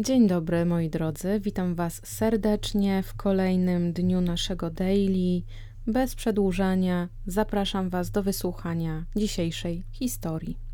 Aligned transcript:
Dzień 0.00 0.26
dobry, 0.26 0.64
moi 0.64 0.90
drodzy. 0.90 1.40
Witam 1.40 1.74
Was 1.74 2.00
serdecznie 2.04 3.02
w 3.02 3.14
kolejnym 3.14 3.92
dniu 3.92 4.20
naszego 4.20 4.70
daily. 4.70 5.42
Bez 5.86 6.14
przedłużania 6.14 7.08
zapraszam 7.26 7.88
Was 7.90 8.10
do 8.10 8.22
wysłuchania 8.22 9.04
dzisiejszej 9.16 9.84
historii. 9.92 10.67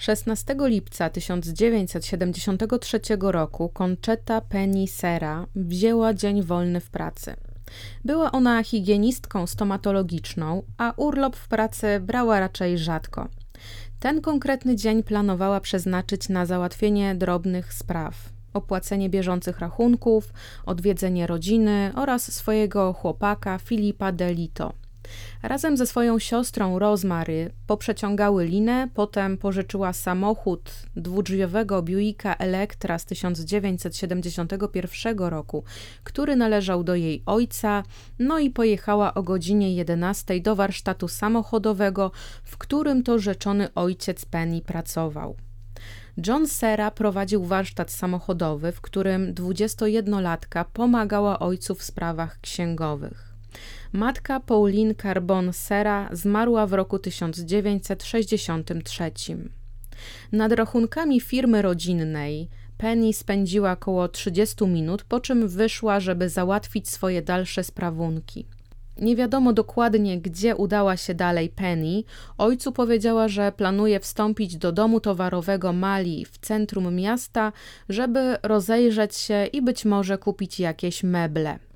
16 0.00 0.54
lipca 0.60 1.10
1973 1.10 3.00
roku 3.20 3.68
Conchetta 3.68 4.40
Penny 4.40 4.86
Sera 4.86 5.46
wzięła 5.54 6.14
dzień 6.14 6.42
wolny 6.42 6.80
w 6.80 6.90
pracy. 6.90 7.36
Była 8.04 8.32
ona 8.32 8.62
higienistką 8.62 9.46
stomatologiczną, 9.46 10.62
a 10.78 10.92
urlop 10.96 11.36
w 11.36 11.48
pracy 11.48 12.00
brała 12.00 12.40
raczej 12.40 12.78
rzadko. 12.78 13.28
Ten 13.98 14.20
konkretny 14.20 14.76
dzień 14.76 15.02
planowała 15.02 15.60
przeznaczyć 15.60 16.28
na 16.28 16.46
załatwienie 16.46 17.14
drobnych 17.14 17.72
spraw 17.72 18.14
opłacenie 18.54 19.10
bieżących 19.10 19.58
rachunków, 19.58 20.32
odwiedzenie 20.66 21.26
rodziny 21.26 21.92
oraz 21.96 22.32
swojego 22.32 22.92
chłopaka 22.92 23.58
Filipa 23.58 24.12
Delito. 24.12 24.72
Razem 25.42 25.76
ze 25.76 25.86
swoją 25.86 26.18
siostrą 26.18 26.78
Rosemary 26.78 27.52
poprzeciągały 27.66 28.44
linę, 28.44 28.88
potem 28.94 29.38
pożyczyła 29.38 29.92
samochód 29.92 30.72
dwudrzwiowego 30.96 31.82
Buicka 31.82 32.34
Electra 32.34 32.98
z 32.98 33.06
1971 33.06 35.18
roku, 35.18 35.64
który 36.04 36.36
należał 36.36 36.84
do 36.84 36.94
jej 36.94 37.22
ojca, 37.26 37.82
no 38.18 38.38
i 38.38 38.50
pojechała 38.50 39.14
o 39.14 39.22
godzinie 39.22 39.74
11 39.74 40.40
do 40.40 40.56
warsztatu 40.56 41.08
samochodowego, 41.08 42.10
w 42.44 42.58
którym 42.58 43.02
to 43.02 43.18
rzeczony 43.18 43.74
ojciec 43.74 44.24
Penny 44.24 44.60
pracował. 44.60 45.36
John 46.26 46.48
Sera 46.48 46.90
prowadził 46.90 47.44
warsztat 47.44 47.90
samochodowy, 47.90 48.72
w 48.72 48.80
którym 48.80 49.34
21-latka 49.34 50.64
pomagała 50.72 51.38
ojcu 51.38 51.74
w 51.74 51.82
sprawach 51.82 52.40
księgowych. 52.40 53.29
Matka 53.92 54.40
Pauline 54.40 54.94
Carbon 54.94 55.52
Sera 55.52 56.08
zmarła 56.12 56.66
w 56.66 56.72
roku 56.72 56.98
1963. 56.98 59.12
Nad 60.32 60.52
rachunkami 60.52 61.20
firmy 61.20 61.62
rodzinnej 61.62 62.48
Penny 62.78 63.12
spędziła 63.12 63.72
około 63.72 64.08
30 64.08 64.66
minut, 64.66 65.04
po 65.04 65.20
czym 65.20 65.48
wyszła, 65.48 66.00
żeby 66.00 66.28
załatwić 66.28 66.88
swoje 66.88 67.22
dalsze 67.22 67.64
sprawunki. 67.64 68.46
Nie 68.96 69.16
wiadomo 69.16 69.52
dokładnie, 69.52 70.20
gdzie 70.20 70.56
udała 70.56 70.96
się 70.96 71.14
dalej 71.14 71.48
Penny. 71.48 72.02
Ojcu 72.38 72.72
powiedziała, 72.72 73.28
że 73.28 73.52
planuje 73.52 74.00
wstąpić 74.00 74.56
do 74.56 74.72
domu 74.72 75.00
towarowego 75.00 75.72
Mali 75.72 76.24
w 76.24 76.38
centrum 76.38 76.94
miasta, 76.94 77.52
żeby 77.88 78.36
rozejrzeć 78.42 79.16
się 79.16 79.46
i 79.52 79.62
być 79.62 79.84
może 79.84 80.18
kupić 80.18 80.60
jakieś 80.60 81.02
meble. 81.02 81.69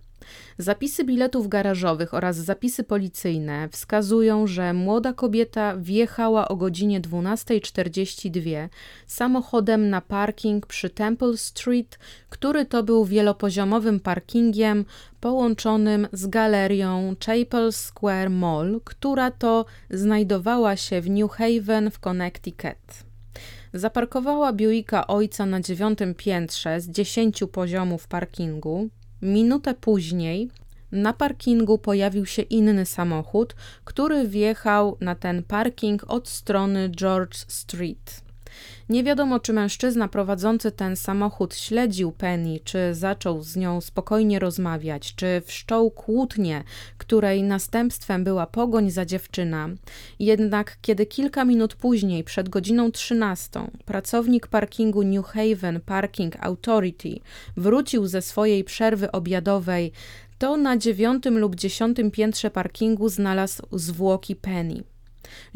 Zapisy 0.59 1.05
biletów 1.05 1.49
garażowych 1.49 2.15
oraz 2.15 2.37
zapisy 2.37 2.85
policyjne 2.85 3.69
wskazują, 3.69 4.47
że 4.47 4.73
młoda 4.73 5.13
kobieta 5.13 5.77
wjechała 5.77 6.49
o 6.49 6.57
godzinie 6.57 7.01
12.42 7.01 8.69
samochodem 9.07 9.91
na 9.91 10.01
parking 10.01 10.67
przy 10.67 10.91
Temple 10.91 11.37
Street, 11.37 11.99
który 12.29 12.67
to 12.67 12.83
był 12.83 13.05
wielopoziomowym 13.05 14.01
parkingiem 14.01 14.85
połączonym 15.21 16.09
z 16.13 16.27
galerią 16.27 17.15
Chapel 17.27 17.73
Square 17.73 18.31
Mall, 18.31 18.81
która 18.85 19.31
to 19.31 19.65
znajdowała 19.91 20.77
się 20.77 21.01
w 21.01 21.11
New 21.11 21.31
Haven 21.31 21.91
w 21.91 21.99
Connecticut. 21.99 23.05
Zaparkowała 23.75 24.53
Buicka 24.53 25.07
ojca 25.07 25.47
na 25.47 25.61
dziewiątym 25.61 26.15
piętrze 26.15 26.81
z 26.81 26.89
dziesięciu 26.89 27.49
poziomów 27.49 28.09
parkingu, 28.09 28.89
Minutę 29.25 29.75
później 29.75 30.51
na 30.93 31.13
parkingu 31.13 31.79
pojawił 31.79 32.27
się 32.27 32.43
inny 32.43 32.87
samochód, 32.87 33.55
który 33.85 34.29
wjechał 34.29 34.97
na 35.01 35.15
ten 35.15 35.43
parking 35.43 36.05
od 36.09 36.29
strony 36.29 36.89
George 36.89 37.37
Street. 37.37 38.24
Nie 38.89 39.05
wiadomo, 39.05 39.41
czy 39.41 39.53
mężczyzna 39.53 40.09
prowadzący 40.09 40.73
ten 40.73 40.97
samochód 40.97 41.55
śledził 41.55 42.13
Penny, 42.13 42.61
czy 42.65 42.95
zaczął 42.95 43.43
z 43.43 43.57
nią 43.57 43.81
spokojnie 43.81 44.39
rozmawiać, 44.39 45.15
czy 45.15 45.43
wszczął 45.47 45.91
kłótnię, 45.91 46.65
której 46.99 47.43
następstwem 47.43 48.25
była 48.25 48.47
pogoń 48.47 48.91
za 48.91 49.05
dziewczyna. 49.05 49.69
Jednak 50.19 50.77
kiedy 50.83 51.07
kilka 51.07 51.45
minut 51.45 51.75
później, 51.75 52.25
przed 52.25 52.49
godziną 52.49 52.93
13, 52.93 53.61
pracownik 53.85 54.47
parkingu 54.47 55.03
New 55.03 55.27
Haven 55.27 55.81
Parking 55.81 56.37
Authority 56.41 57.21
wrócił 57.57 58.07
ze 58.07 58.23
swojej 58.23 58.65
przerwy 58.65 59.13
obiadowej, 59.13 59.93
to 60.39 60.57
na 60.57 60.77
dziewiątym 60.77 61.39
lub 61.39 61.55
dziesiątym 61.55 62.11
piętrze 62.11 62.51
parkingu 62.51 63.09
znalazł 63.09 63.63
zwłoki 63.73 64.37
Penny. 64.37 64.94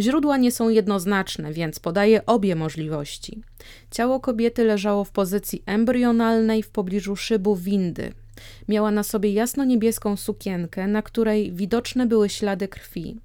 Źródła 0.00 0.37
nie 0.37 0.53
są 0.53 0.69
jednoznaczne, 0.69 1.53
więc 1.53 1.78
podaję 1.78 2.27
obie 2.27 2.56
możliwości. 2.56 3.43
Ciało 3.91 4.21
kobiety 4.21 4.65
leżało 4.65 5.05
w 5.05 5.11
pozycji 5.11 5.62
embrionalnej 5.66 6.62
w 6.62 6.71
pobliżu 6.71 7.16
szybu 7.16 7.56
windy. 7.56 8.12
Miała 8.69 8.91
na 8.91 9.03
sobie 9.03 9.33
jasno-niebieską 9.33 10.17
sukienkę, 10.17 10.87
na 10.87 11.03
której 11.03 11.53
widoczne 11.53 12.06
były 12.06 12.28
ślady 12.28 12.69
krwi. 12.69 13.21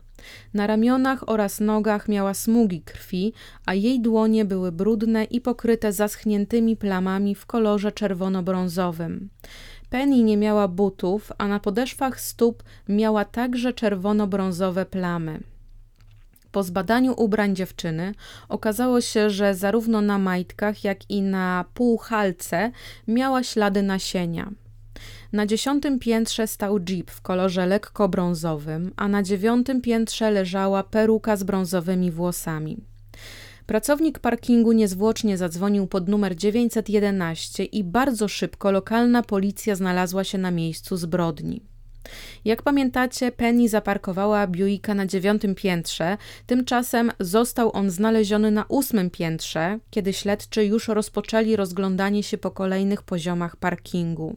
Na 0.54 0.68
ramionach 0.68 1.30
oraz 1.30 1.60
nogach 1.60 2.08
miała 2.08 2.34
smugi 2.34 2.82
krwi, 2.82 3.34
a 3.66 3.74
jej 3.74 4.02
dłonie 4.02 4.46
były 4.46 4.72
brudne 4.72 5.24
i 5.24 5.42
pokryte 5.42 5.94
zaschniętymi 5.94 6.78
plamami 6.78 7.36
w 7.36 7.46
kolorze 7.46 7.92
czerwono-brązowym. 7.92 9.30
Penny 9.90 10.24
nie 10.24 10.38
miała 10.38 10.68
butów, 10.68 11.32
a 11.38 11.48
na 11.48 11.60
podeszwach 11.60 12.22
stóp 12.22 12.64
miała 12.90 13.26
także 13.26 13.74
czerwono-brązowe 13.74 14.86
plamy. 14.86 15.40
Po 16.54 16.64
zbadaniu 16.64 17.14
ubrań 17.18 17.56
dziewczyny 17.56 18.16
okazało 18.50 19.02
się, 19.02 19.30
że 19.30 19.56
zarówno 19.56 20.02
na 20.02 20.20
majtkach, 20.20 20.84
jak 20.84 21.10
i 21.10 21.22
na 21.22 21.66
półhalce 21.74 22.72
miała 23.08 23.44
ślady 23.44 23.82
nasienia. 23.82 24.52
Na 25.32 25.46
dziesiątym 25.46 26.00
piętrze 26.00 26.48
stał 26.48 26.80
jeep 26.80 27.12
w 27.12 27.22
kolorze 27.22 27.66
lekko 27.66 28.10
brązowym, 28.10 28.92
a 28.96 29.08
na 29.08 29.24
dziewiątym 29.24 29.82
piętrze 29.82 30.32
leżała 30.32 30.84
peruka 30.84 31.36
z 31.36 31.44
brązowymi 31.44 32.12
włosami. 32.12 32.78
Pracownik 33.66 34.20
parkingu 34.20 34.72
niezwłocznie 34.72 35.38
zadzwonił 35.38 35.88
pod 35.88 36.08
numer 36.08 36.36
911 36.36 37.66
i 37.66 37.84
bardzo 37.84 38.28
szybko 38.28 38.72
lokalna 38.72 39.24
policja 39.24 39.76
znalazła 39.76 40.24
się 40.24 40.38
na 40.38 40.52
miejscu 40.52 40.98
zbrodni. 40.98 41.73
Jak 42.46 42.62
pamiętacie, 42.62 43.32
Penny 43.32 43.70
zaparkowała 43.70 44.48
Buicka 44.48 44.94
na 44.94 45.06
dziewiątym 45.06 45.56
piętrze, 45.56 46.18
tymczasem 46.48 47.12
został 47.20 47.76
on 47.76 47.90
znaleziony 47.90 48.52
na 48.52 48.66
ósmym 48.68 49.10
piętrze, 49.10 49.80
kiedy 49.90 50.14
śledczy 50.14 50.66
już 50.66 50.88
rozpoczęli 50.88 51.56
rozglądanie 51.56 52.24
się 52.24 52.38
po 52.38 52.52
kolejnych 52.52 53.02
poziomach 53.02 53.56
parkingu. 53.56 54.36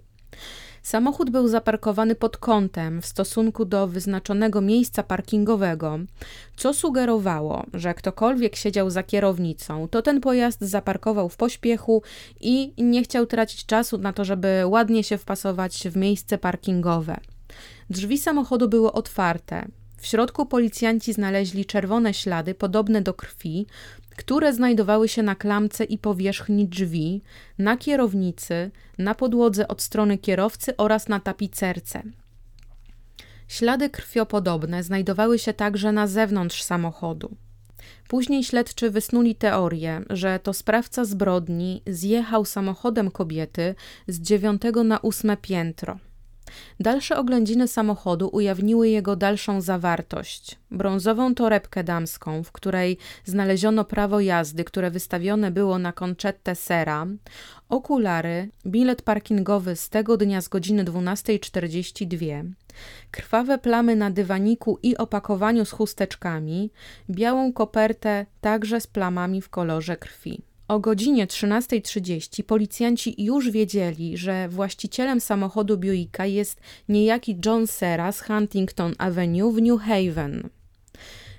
Samochód 0.83 1.31
był 1.31 1.49
zaparkowany 1.49 2.15
pod 2.15 2.37
kątem 2.37 3.03
w 3.03 3.07
stosunku 3.07 3.65
do 3.65 3.87
wyznaczonego 3.87 4.61
miejsca 4.61 5.03
parkingowego, 5.03 5.99
co 6.57 6.75
sugerowało, 6.75 7.65
że 7.75 7.95
ktokolwiek 7.95 8.57
siedział 8.57 8.91
za 8.91 9.03
kierownicą, 9.03 9.89
to 9.89 10.03
ten 10.03 10.21
pojazd 10.21 10.61
zaparkował 10.61 11.29
w 11.29 11.37
pośpiechu 11.37 12.03
i 12.41 12.73
nie 12.79 13.03
chciał 13.03 13.27
tracić 13.27 13.67
czasu 13.67 13.99
na 13.99 14.13
to, 14.13 14.25
żeby 14.25 14.63
ładnie 14.67 15.05
się 15.05 15.19
wpasować 15.19 15.89
w 15.89 15.97
miejsce 15.97 16.39
parkingowe. 16.39 17.17
Drzwi 17.91 18.19
samochodu 18.19 18.69
były 18.69 18.93
otwarte. 18.93 19.69
W 19.97 20.07
środku 20.07 20.47
policjanci 20.47 21.13
znaleźli 21.13 21.65
czerwone 21.65 22.15
ślady 22.15 22.55
podobne 22.55 23.03
do 23.03 23.15
krwi, 23.15 23.67
które 24.17 24.53
znajdowały 24.53 25.09
się 25.09 25.23
na 25.23 25.35
klamce 25.35 25.85
i 25.85 25.99
powierzchni 25.99 26.69
drzwi, 26.69 27.23
na 27.59 27.77
kierownicy, 27.77 28.71
na 28.99 29.15
podłodze 29.15 29.69
od 29.69 29.83
strony 29.83 30.19
kierowcy 30.19 30.77
oraz 30.77 31.09
na 31.09 31.21
tapicerce. 31.21 32.03
Ślady 33.49 33.91
krwiopodobne 33.91 34.83
znajdowały 34.83 35.39
się 35.39 35.53
także 35.53 35.93
na 35.93 36.07
zewnątrz 36.07 36.63
samochodu. 36.63 37.37
Później 38.09 38.45
śledczy 38.45 38.91
wysnuli 38.91 39.35
teorię, 39.35 40.03
że 40.11 40.39
to 40.43 40.53
sprawca 40.53 41.05
zbrodni 41.05 41.83
zjechał 41.87 42.45
samochodem 42.45 43.11
kobiety 43.11 43.75
z 44.09 44.21
dziewiątego 44.21 44.85
na 44.85 44.99
ósme 44.99 45.37
piętro. 45.37 45.99
Dalsze 46.81 47.17
oględziny 47.17 47.69
samochodu 47.69 48.29
ujawniły 48.33 48.89
jego 48.89 49.17
dalszą 49.17 49.61
zawartość. 49.61 50.59
Brązową 50.71 51.35
torebkę 51.35 51.85
damską, 51.85 52.43
w 52.43 52.53
której 52.53 52.99
znaleziono 53.25 53.85
prawo 53.85 54.21
jazdy, 54.21 54.65
które 54.65 54.91
wystawione 54.91 55.51
było 55.51 55.79
na 55.79 55.93
konczette 55.93 56.55
sera, 56.55 57.07
okulary, 57.69 58.49
bilet 58.67 59.03
parkingowy 59.03 59.77
z 59.77 59.89
tego 59.89 60.17
dnia 60.17 60.41
z 60.41 60.49
godziny 60.49 60.85
12.42, 60.85 62.51
krwawe 63.11 63.59
plamy 63.59 63.97
na 63.97 64.11
dywaniku 64.11 64.79
i 64.83 64.97
opakowaniu 64.97 65.65
z 65.65 65.71
chusteczkami, 65.71 66.71
białą 67.11 67.53
kopertę 67.53 68.27
także 68.41 68.81
z 68.81 68.87
plamami 68.87 69.43
w 69.43 69.49
kolorze 69.49 69.97
krwi. 69.97 70.46
O 70.69 70.79
godzinie 70.79 71.27
13.30 71.27 72.43
policjanci 72.43 73.25
już 73.25 73.51
wiedzieli, 73.51 74.17
że 74.17 74.49
właścicielem 74.49 75.21
samochodu 75.21 75.79
Buicka 75.79 76.27
jest 76.27 76.61
niejaki 76.89 77.39
John 77.47 77.67
Serra 77.67 78.13
z 78.13 78.21
Huntington 78.21 78.93
Avenue 78.99 79.53
w 79.53 79.63
New 79.63 79.81
Haven. 79.81 80.49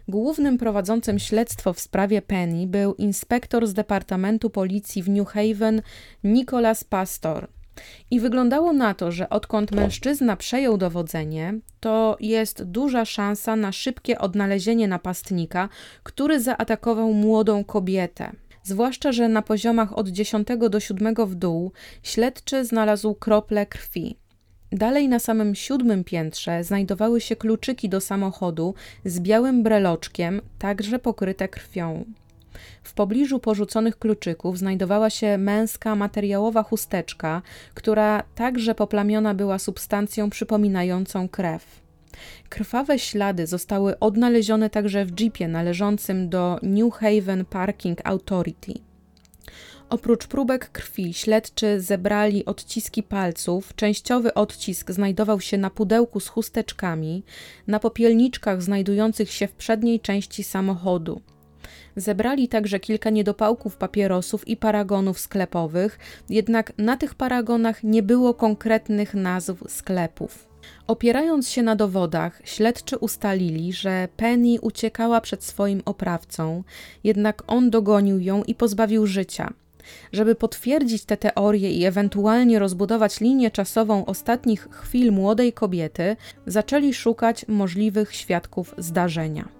Głównym 0.07 0.57
prowadzącym 0.57 1.19
śledztwo 1.19 1.73
w 1.73 1.79
sprawie 1.79 2.21
Penny 2.21 2.67
był 2.67 2.93
inspektor 2.93 3.67
z 3.67 3.73
Departamentu 3.73 4.49
Policji 4.49 5.03
w 5.03 5.09
New 5.09 5.27
Haven 5.27 5.81
Nicholas 6.23 6.83
Pastor. 6.83 7.47
I 8.11 8.19
wyglądało 8.19 8.73
na 8.73 8.93
to, 8.93 9.11
że 9.11 9.29
odkąd 9.29 9.71
mężczyzna 9.71 10.37
przejął 10.37 10.77
dowodzenie, 10.77 11.59
to 11.79 12.17
jest 12.19 12.63
duża 12.63 13.05
szansa 13.05 13.55
na 13.55 13.71
szybkie 13.71 14.19
odnalezienie 14.19 14.87
napastnika, 14.87 15.69
który 16.03 16.39
zaatakował 16.39 17.13
młodą 17.13 17.63
kobietę. 17.63 18.31
Zwłaszcza, 18.67 19.11
że 19.11 19.29
na 19.29 19.41
poziomach 19.41 19.97
od 19.97 20.07
10 20.07 20.47
do 20.69 20.79
7 20.79 21.15
w 21.25 21.35
dół 21.35 21.71
śledczy 22.03 22.65
znalazł 22.65 23.15
krople 23.15 23.65
krwi. 23.65 24.17
Dalej 24.71 25.09
na 25.09 25.19
samym 25.19 25.55
siódmym 25.55 26.03
piętrze 26.03 26.63
znajdowały 26.63 27.21
się 27.21 27.35
kluczyki 27.35 27.89
do 27.89 28.01
samochodu 28.01 28.73
z 29.05 29.19
białym 29.19 29.63
breloczkiem, 29.63 30.41
także 30.59 30.99
pokryte 30.99 31.47
krwią. 31.47 32.05
W 32.83 32.93
pobliżu 32.93 33.39
porzuconych 33.39 33.99
kluczyków 33.99 34.57
znajdowała 34.57 35.09
się 35.09 35.37
męska 35.37 35.95
materiałowa 35.95 36.63
chusteczka, 36.63 37.41
która 37.73 38.23
także 38.35 38.75
poplamiona 38.75 39.33
była 39.33 39.59
substancją 39.59 40.29
przypominającą 40.29 41.29
krew. 41.29 41.86
Krwawe 42.49 42.99
ślady 42.99 43.47
zostały 43.47 43.99
odnalezione 43.99 44.69
także 44.69 45.05
w 45.05 45.19
jeepie 45.19 45.47
należącym 45.47 46.29
do 46.29 46.59
New 46.63 46.93
Haven 46.93 47.45
Parking 47.45 47.99
Authority. 48.03 48.73
Oprócz 49.89 50.27
próbek 50.27 50.71
krwi 50.71 51.13
śledczy 51.13 51.81
zebrali 51.81 52.45
odciski 52.45 53.03
palców. 53.03 53.75
Częściowy 53.75 54.33
odcisk 54.33 54.91
znajdował 54.91 55.41
się 55.41 55.57
na 55.57 55.69
pudełku 55.69 56.19
z 56.19 56.27
chusteczkami, 56.27 57.23
na 57.67 57.79
popielniczkach 57.79 58.61
znajdujących 58.61 59.31
się 59.31 59.47
w 59.47 59.53
przedniej 59.53 59.99
części 59.99 60.43
samochodu. 60.43 61.21
Zebrali 61.95 62.47
także 62.47 62.79
kilka 62.79 63.09
niedopałków 63.09 63.77
papierosów 63.77 64.47
i 64.47 64.57
paragonów 64.57 65.19
sklepowych, 65.19 65.99
jednak 66.29 66.73
na 66.77 66.97
tych 66.97 67.15
paragonach 67.15 67.83
nie 67.83 68.03
było 68.03 68.33
konkretnych 68.33 69.13
nazw 69.13 69.63
sklepów. 69.67 70.47
Opierając 70.87 71.49
się 71.49 71.63
na 71.63 71.75
dowodach, 71.75 72.41
śledczy 72.43 72.97
ustalili, 72.97 73.73
że 73.73 74.07
Penny 74.17 74.61
uciekała 74.61 75.21
przed 75.21 75.43
swoim 75.43 75.81
oprawcą, 75.85 76.63
jednak 77.03 77.43
on 77.47 77.69
dogonił 77.69 78.19
ją 78.19 78.43
i 78.43 78.55
pozbawił 78.55 79.07
życia. 79.07 79.53
Żeby 80.11 80.35
potwierdzić 80.35 81.05
te 81.05 81.17
teorie 81.17 81.71
i 81.71 81.85
ewentualnie 81.85 82.59
rozbudować 82.59 83.19
linię 83.19 83.51
czasową 83.51 84.05
ostatnich 84.05 84.67
chwil 84.71 85.11
młodej 85.11 85.53
kobiety, 85.53 86.15
zaczęli 86.47 86.93
szukać 86.93 87.45
możliwych 87.47 88.15
świadków 88.15 88.75
zdarzenia. 88.77 89.56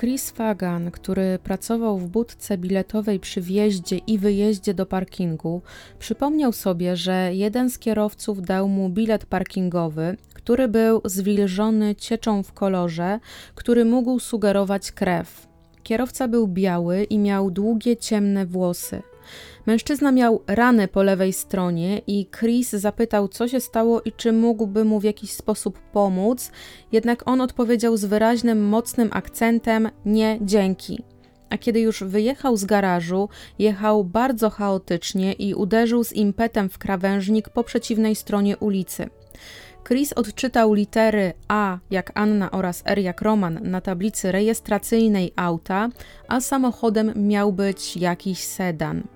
Chris 0.00 0.30
Fagan, 0.30 0.90
który 0.90 1.38
pracował 1.44 1.98
w 1.98 2.08
budce 2.08 2.58
biletowej 2.58 3.20
przy 3.20 3.40
wjeździe 3.40 3.98
i 3.98 4.18
wyjeździe 4.18 4.74
do 4.74 4.86
parkingu, 4.86 5.62
przypomniał 5.98 6.52
sobie, 6.52 6.96
że 6.96 7.30
jeden 7.34 7.70
z 7.70 7.78
kierowców 7.78 8.42
dał 8.42 8.68
mu 8.68 8.88
bilet 8.88 9.26
parkingowy, 9.26 10.16
który 10.34 10.68
był 10.68 11.00
zwilżony 11.04 11.94
cieczą 11.94 12.42
w 12.42 12.52
kolorze, 12.52 13.20
który 13.54 13.84
mógł 13.84 14.18
sugerować 14.18 14.92
krew. 14.92 15.48
Kierowca 15.82 16.28
był 16.28 16.48
biały 16.48 17.04
i 17.04 17.18
miał 17.18 17.50
długie, 17.50 17.96
ciemne 17.96 18.46
włosy. 18.46 19.02
Mężczyzna 19.66 20.12
miał 20.12 20.42
ranę 20.46 20.88
po 20.88 21.02
lewej 21.02 21.32
stronie 21.32 22.00
i 22.06 22.26
Chris 22.38 22.70
zapytał, 22.70 23.28
co 23.28 23.48
się 23.48 23.60
stało 23.60 24.02
i 24.02 24.12
czy 24.12 24.32
mógłby 24.32 24.84
mu 24.84 25.00
w 25.00 25.04
jakiś 25.04 25.30
sposób 25.30 25.78
pomóc, 25.78 26.50
jednak 26.92 27.28
on 27.28 27.40
odpowiedział 27.40 27.96
z 27.96 28.04
wyraźnym, 28.04 28.68
mocnym 28.68 29.08
akcentem: 29.12 29.90
Nie, 30.04 30.38
dzięki. 30.42 31.02
A 31.50 31.58
kiedy 31.58 31.80
już 31.80 32.02
wyjechał 32.02 32.56
z 32.56 32.64
garażu, 32.64 33.28
jechał 33.58 34.04
bardzo 34.04 34.50
chaotycznie 34.50 35.32
i 35.32 35.54
uderzył 35.54 36.04
z 36.04 36.12
impetem 36.12 36.68
w 36.68 36.78
krawężnik 36.78 37.48
po 37.48 37.64
przeciwnej 37.64 38.14
stronie 38.14 38.56
ulicy. 38.56 39.08
Chris 39.88 40.12
odczytał 40.12 40.72
litery 40.72 41.32
A 41.48 41.78
jak 41.90 42.12
Anna 42.14 42.50
oraz 42.50 42.82
R 42.84 42.98
jak 42.98 43.22
Roman 43.22 43.60
na 43.62 43.80
tablicy 43.80 44.32
rejestracyjnej 44.32 45.32
auta, 45.36 45.88
a 46.28 46.40
samochodem 46.40 47.12
miał 47.16 47.52
być 47.52 47.96
jakiś 47.96 48.44
sedan. 48.44 49.15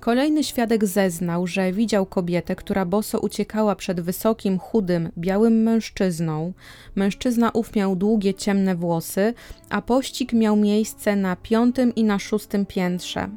Kolejny 0.00 0.44
świadek 0.44 0.86
zeznał, 0.86 1.46
że 1.46 1.72
widział 1.72 2.06
kobietę, 2.06 2.56
która 2.56 2.84
boso 2.84 3.20
uciekała 3.20 3.76
przed 3.76 4.00
wysokim, 4.00 4.58
chudym, 4.58 5.10
białym 5.18 5.62
mężczyzną. 5.62 6.52
Mężczyzna 6.94 7.50
ów 7.50 7.74
miał 7.74 7.96
długie, 7.96 8.34
ciemne 8.34 8.74
włosy, 8.74 9.34
a 9.70 9.82
pościg 9.82 10.32
miał 10.32 10.56
miejsce 10.56 11.16
na 11.16 11.36
piątym 11.36 11.94
i 11.94 12.04
na 12.04 12.18
szóstym 12.18 12.66
piętrze. 12.66 13.28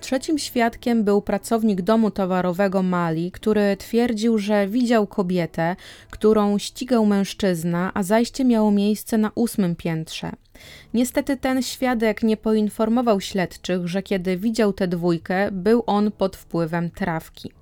Trzecim 0.00 0.38
świadkiem 0.38 1.04
był 1.04 1.22
pracownik 1.22 1.82
domu 1.82 2.10
towarowego 2.10 2.82
Mali, 2.82 3.30
który 3.30 3.76
twierdził, 3.76 4.38
że 4.38 4.68
widział 4.68 5.06
kobietę, 5.06 5.76
którą 6.10 6.58
ścigał 6.58 7.06
mężczyzna, 7.06 7.90
a 7.94 8.02
zajście 8.02 8.44
miało 8.44 8.70
miejsce 8.70 9.18
na 9.18 9.30
ósmym 9.34 9.76
piętrze. 9.76 10.32
Niestety 10.94 11.36
ten 11.36 11.62
świadek 11.62 12.22
nie 12.22 12.36
poinformował 12.36 13.20
śledczych, 13.20 13.88
że 13.88 14.02
kiedy 14.02 14.36
widział 14.36 14.72
tę 14.72 14.88
dwójkę, 14.88 15.50
był 15.52 15.82
on 15.86 16.12
pod 16.12 16.36
wpływem 16.36 16.90
trawki. 16.90 17.52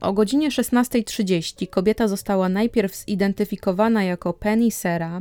O 0.00 0.12
godzinie 0.12 0.48
16.30 0.48 1.70
kobieta 1.70 2.08
została 2.08 2.48
najpierw 2.48 2.96
zidentyfikowana 2.96 4.04
jako 4.04 4.32
Penny 4.32 4.70
Sera, 4.70 5.20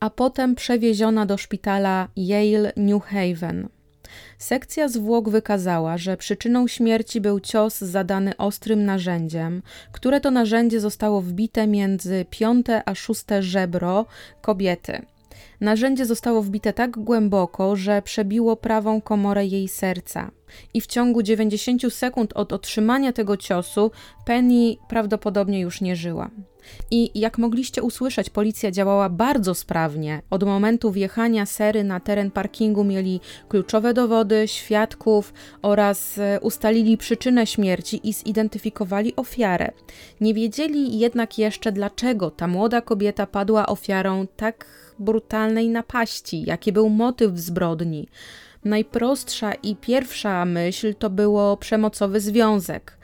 a 0.00 0.10
potem 0.10 0.54
przewieziona 0.54 1.26
do 1.26 1.36
szpitala 1.36 2.08
Yale 2.16 2.72
New 2.76 3.04
Haven. 3.04 3.68
Sekcja 4.38 4.88
zwłok 4.88 5.28
wykazała, 5.28 5.98
że 5.98 6.16
przyczyną 6.16 6.68
śmierci 6.68 7.20
był 7.20 7.40
cios 7.40 7.78
zadany 7.78 8.36
ostrym 8.36 8.84
narzędziem, 8.84 9.62
które 9.92 10.20
to 10.20 10.30
narzędzie 10.30 10.80
zostało 10.80 11.20
wbite 11.20 11.66
między 11.66 12.26
piąte 12.30 12.82
a 12.88 12.94
szóste 12.94 13.42
żebro 13.42 14.06
kobiety. 14.40 15.06
Narzędzie 15.60 16.06
zostało 16.06 16.42
wbite 16.42 16.72
tak 16.72 16.90
głęboko, 16.98 17.76
że 17.76 18.02
przebiło 18.02 18.56
prawą 18.56 19.00
komorę 19.00 19.46
jej 19.46 19.68
serca. 19.68 20.30
I 20.74 20.80
w 20.80 20.86
ciągu 20.86 21.22
90 21.22 21.94
sekund 21.94 22.32
od 22.32 22.52
otrzymania 22.52 23.12
tego 23.12 23.36
ciosu 23.36 23.90
Penny 24.24 24.76
prawdopodobnie 24.88 25.60
już 25.60 25.80
nie 25.80 25.96
żyła. 25.96 26.30
I 26.90 27.20
jak 27.20 27.38
mogliście 27.38 27.82
usłyszeć, 27.82 28.30
policja 28.30 28.70
działała 28.70 29.08
bardzo 29.08 29.54
sprawnie. 29.54 30.22
Od 30.30 30.42
momentu 30.42 30.92
wjechania 30.92 31.46
sery 31.46 31.84
na 31.84 32.00
teren 32.00 32.30
parkingu 32.30 32.84
mieli 32.84 33.20
kluczowe 33.48 33.94
dowody, 33.94 34.48
świadków 34.48 35.32
oraz 35.62 36.18
e, 36.18 36.40
ustalili 36.40 36.96
przyczynę 36.96 37.46
śmierci 37.46 38.08
i 38.08 38.12
zidentyfikowali 38.12 39.16
ofiarę. 39.16 39.70
Nie 40.20 40.34
wiedzieli 40.34 40.98
jednak 40.98 41.38
jeszcze, 41.38 41.72
dlaczego 41.72 42.30
ta 42.30 42.46
młoda 42.46 42.80
kobieta 42.80 43.26
padła 43.26 43.66
ofiarą 43.66 44.26
tak 44.36 44.66
brutalnej 44.98 45.68
napaści, 45.68 46.44
jaki 46.46 46.72
był 46.72 46.88
motyw 46.88 47.38
zbrodni. 47.38 48.08
Najprostsza 48.64 49.52
i 49.52 49.76
pierwsza 49.76 50.44
myśl 50.44 50.94
to 50.94 51.10
było 51.10 51.56
przemocowy 51.56 52.20
związek. 52.20 52.98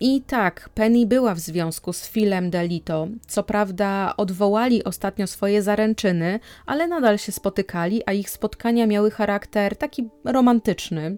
I 0.00 0.22
tak, 0.22 0.68
Penny 0.74 1.06
była 1.06 1.34
w 1.34 1.38
związku 1.38 1.92
z 1.92 2.08
Philem 2.08 2.50
Delito. 2.50 3.08
Co 3.26 3.42
prawda 3.42 4.14
odwołali 4.16 4.84
ostatnio 4.84 5.26
swoje 5.26 5.62
zaręczyny, 5.62 6.40
ale 6.66 6.88
nadal 6.88 7.18
się 7.18 7.32
spotykali, 7.32 8.02
a 8.06 8.12
ich 8.12 8.30
spotkania 8.30 8.86
miały 8.86 9.10
charakter 9.10 9.76
taki 9.76 10.08
romantyczny. 10.24 11.16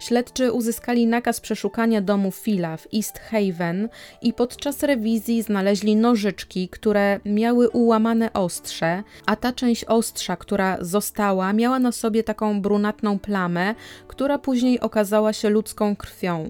Śledczy 0.00 0.52
uzyskali 0.52 1.06
nakaz 1.06 1.40
przeszukania 1.40 2.00
domu 2.00 2.32
Phila 2.32 2.76
w 2.76 2.86
East 2.94 3.18
Haven 3.18 3.88
i 4.22 4.32
podczas 4.32 4.82
rewizji 4.82 5.42
znaleźli 5.42 5.96
nożyczki, 5.96 6.68
które 6.68 7.20
miały 7.24 7.70
ułamane 7.70 8.32
ostrze, 8.32 9.02
a 9.26 9.36
ta 9.36 9.52
część 9.52 9.84
ostrza, 9.84 10.36
która 10.36 10.78
została, 10.80 11.52
miała 11.52 11.78
na 11.78 11.92
sobie 11.92 12.22
taką 12.24 12.62
brunatną 12.62 13.18
plamę, 13.18 13.74
która 14.08 14.38
później 14.38 14.80
okazała 14.80 15.32
się 15.32 15.48
ludzką 15.48 15.96
krwią. 15.96 16.48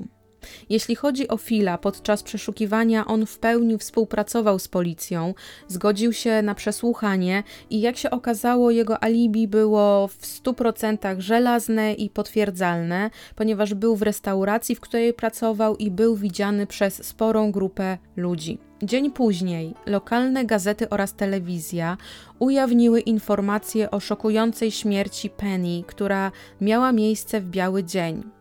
Jeśli 0.68 0.94
chodzi 0.94 1.28
o 1.28 1.36
Phila, 1.36 1.78
podczas 1.78 2.22
przeszukiwania 2.22 3.06
on 3.06 3.26
w 3.26 3.38
pełni 3.38 3.78
współpracował 3.78 4.58
z 4.58 4.68
policją, 4.68 5.34
zgodził 5.68 6.12
się 6.12 6.42
na 6.42 6.54
przesłuchanie 6.54 7.42
i 7.70 7.80
jak 7.80 7.96
się 7.96 8.10
okazało, 8.10 8.70
jego 8.70 9.04
alibi 9.04 9.48
było 9.48 10.08
w 10.08 10.18
100% 10.18 11.20
żelazne 11.20 11.94
i 11.94 12.10
potwierdzalne, 12.10 13.10
ponieważ 13.36 13.74
był 13.74 13.96
w 13.96 14.02
restauracji, 14.02 14.74
w 14.74 14.80
której 14.80 15.14
pracował 15.14 15.76
i 15.76 15.90
był 15.90 16.16
widziany 16.16 16.66
przez 16.66 17.06
sporą 17.06 17.52
grupę 17.52 17.98
ludzi. 18.16 18.58
Dzień 18.82 19.10
później 19.10 19.74
lokalne 19.86 20.44
gazety 20.44 20.88
oraz 20.88 21.14
telewizja 21.14 21.96
ujawniły 22.38 23.00
informacje 23.00 23.90
o 23.90 24.00
szokującej 24.00 24.70
śmierci 24.70 25.30
Penny, 25.30 25.82
która 25.86 26.32
miała 26.60 26.92
miejsce 26.92 27.40
w 27.40 27.50
biały 27.50 27.84
dzień. 27.84 28.39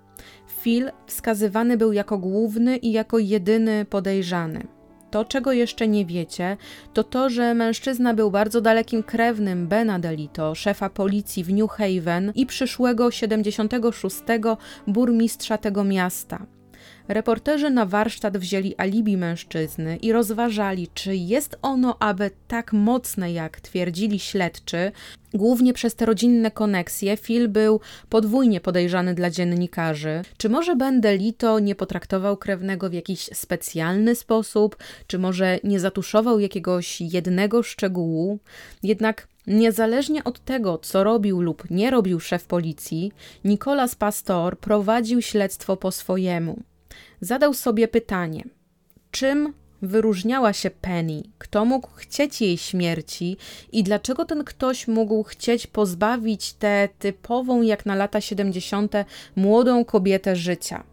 Phil 0.61 0.91
wskazywany 1.05 1.77
był 1.77 1.93
jako 1.93 2.17
główny 2.17 2.77
i 2.77 2.91
jako 2.91 3.19
jedyny 3.19 3.85
podejrzany. 3.85 4.67
To, 5.11 5.25
czego 5.25 5.51
jeszcze 5.51 5.87
nie 5.87 6.05
wiecie, 6.05 6.57
to 6.93 7.03
to, 7.03 7.29
że 7.29 7.53
mężczyzna 7.53 8.13
był 8.13 8.31
bardzo 8.31 8.61
dalekim 8.61 9.03
krewnym 9.03 9.67
Bena 9.67 9.99
Delito, 9.99 10.55
szefa 10.55 10.89
policji 10.89 11.43
w 11.43 11.53
New 11.53 11.71
Haven 11.71 12.31
i 12.35 12.45
przyszłego 12.45 13.11
76. 13.11 14.17
burmistrza 14.87 15.57
tego 15.57 15.83
miasta. 15.83 16.45
Reporterzy 17.09 17.69
na 17.69 17.85
warsztat 17.85 18.37
wzięli 18.37 18.75
alibi 18.77 19.17
mężczyzny 19.17 19.97
i 19.97 20.11
rozważali, 20.11 20.87
czy 20.93 21.15
jest 21.15 21.57
ono 21.61 21.97
aby 21.99 22.31
tak 22.47 22.73
mocne, 22.73 23.31
jak 23.31 23.61
twierdzili 23.61 24.19
śledczy. 24.19 24.91
Głównie 25.33 25.73
przez 25.73 25.95
te 25.95 26.05
rodzinne 26.05 26.51
koneksje 26.51 27.17
Phil 27.17 27.47
był 27.47 27.79
podwójnie 28.09 28.61
podejrzany 28.61 29.13
dla 29.13 29.29
dziennikarzy. 29.29 30.21
Czy 30.37 30.49
może 30.49 30.75
Bendelito 30.75 31.59
nie 31.59 31.75
potraktował 31.75 32.37
krewnego 32.37 32.89
w 32.89 32.93
jakiś 32.93 33.19
specjalny 33.33 34.15
sposób? 34.15 34.77
Czy 35.07 35.19
może 35.19 35.59
nie 35.63 35.79
zatuszował 35.79 36.39
jakiegoś 36.39 37.01
jednego 37.01 37.63
szczegółu? 37.63 38.39
Jednak 38.83 39.27
Niezależnie 39.47 40.23
od 40.23 40.39
tego, 40.39 40.77
co 40.77 41.03
robił 41.03 41.41
lub 41.41 41.69
nie 41.69 41.91
robił 41.91 42.19
szef 42.19 42.45
policji, 42.45 43.11
Nicolas 43.43 43.95
Pastor 43.95 44.57
prowadził 44.57 45.21
śledztwo 45.21 45.77
po 45.77 45.91
swojemu 45.91 46.63
zadał 47.21 47.53
sobie 47.53 47.87
pytanie: 47.87 48.43
czym 49.11 49.53
wyróżniała 49.81 50.53
się 50.53 50.69
Penny? 50.69 51.23
Kto 51.37 51.65
mógł 51.65 51.89
chcieć 51.95 52.41
jej 52.41 52.57
śmierci 52.57 53.37
i 53.71 53.83
dlaczego 53.83 54.25
ten 54.25 54.43
ktoś 54.43 54.87
mógł 54.87 55.23
chcieć 55.23 55.67
pozbawić 55.67 56.53
tę 56.53 56.89
typową 56.99 57.61
jak 57.61 57.85
na 57.85 57.95
lata 57.95 58.21
70. 58.21 58.93
młodą 59.35 59.85
kobietę 59.85 60.35
życia? 60.35 60.83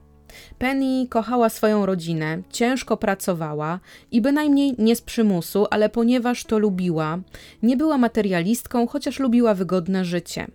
Penny 0.59 1.06
kochała 1.09 1.49
swoją 1.49 1.87
rodzinę, 1.87 2.42
ciężko 2.50 2.97
pracowała 2.97 3.80
i 4.11 4.21
bynajmniej 4.21 4.75
nie 4.78 4.97
z 4.97 5.00
przymusu, 5.00 5.66
ale 5.71 5.88
ponieważ 5.88 6.45
to 6.45 6.59
lubiła, 6.59 7.18
nie 7.62 7.76
była 7.76 7.99
materialistką, 7.99 8.87
chociaż 8.87 9.18
lubiła 9.18 9.54
wygodne 9.54 10.04
życie. 10.04 10.47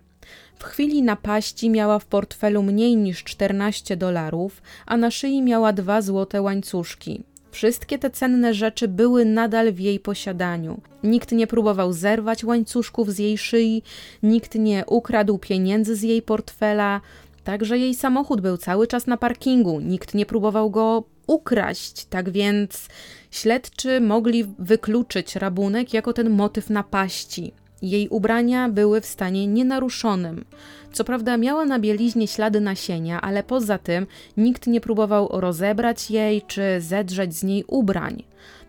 W 0.58 0.64
chwili 0.64 1.02
napaści 1.02 1.70
miała 1.70 1.98
w 1.98 2.04
portfelu 2.04 2.62
mniej 2.62 2.96
niż 2.96 3.24
14 3.24 3.96
dolarów, 3.96 4.62
a 4.86 4.96
na 4.96 5.10
szyi 5.10 5.42
miała 5.42 5.72
dwa 5.72 6.02
złote 6.02 6.42
łańcuszki. 6.42 7.22
Wszystkie 7.50 7.98
te 7.98 8.10
cenne 8.10 8.54
rzeczy 8.54 8.88
były 8.88 9.24
nadal 9.24 9.72
w 9.72 9.80
jej 9.80 10.00
posiadaniu. 10.00 10.80
Nikt 11.04 11.32
nie 11.32 11.46
próbował 11.46 11.92
zerwać 11.92 12.44
łańcuszków 12.44 13.10
z 13.10 13.18
jej 13.18 13.38
szyi, 13.38 13.82
nikt 14.22 14.54
nie 14.54 14.84
ukradł 14.86 15.38
pieniędzy 15.38 15.96
z 15.96 16.02
jej 16.02 16.22
portfela, 16.22 17.00
także 17.44 17.78
jej 17.78 17.94
samochód 17.94 18.40
był 18.40 18.56
cały 18.56 18.86
czas 18.86 19.06
na 19.06 19.16
parkingu, 19.16 19.80
nikt 19.80 20.14
nie 20.14 20.26
próbował 20.26 20.70
go 20.70 21.04
ukraść, 21.26 22.04
tak 22.04 22.30
więc 22.30 22.88
śledczy 23.30 24.00
mogli 24.00 24.44
wykluczyć 24.58 25.36
rabunek 25.36 25.94
jako 25.94 26.12
ten 26.12 26.30
motyw 26.30 26.70
napaści. 26.70 27.52
Jej 27.82 28.08
ubrania 28.08 28.68
były 28.68 29.00
w 29.00 29.06
stanie 29.06 29.46
nienaruszonym. 29.46 30.44
Co 30.92 31.04
prawda 31.04 31.36
miała 31.36 31.64
na 31.64 31.78
bieliźnie 31.78 32.28
ślady 32.28 32.60
nasienia, 32.60 33.20
ale 33.20 33.42
poza 33.42 33.78
tym 33.78 34.06
nikt 34.36 34.66
nie 34.66 34.80
próbował 34.80 35.28
rozebrać 35.32 36.10
jej 36.10 36.42
czy 36.42 36.62
zedrzeć 36.80 37.34
z 37.34 37.42
niej 37.42 37.64
ubrań. 37.68 38.24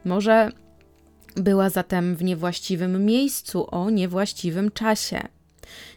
Może 0.05 0.51
była 1.35 1.69
zatem 1.69 2.15
w 2.15 2.23
niewłaściwym 2.23 3.05
miejscu 3.05 3.67
o 3.71 3.89
niewłaściwym 3.89 4.71
czasie. 4.71 5.21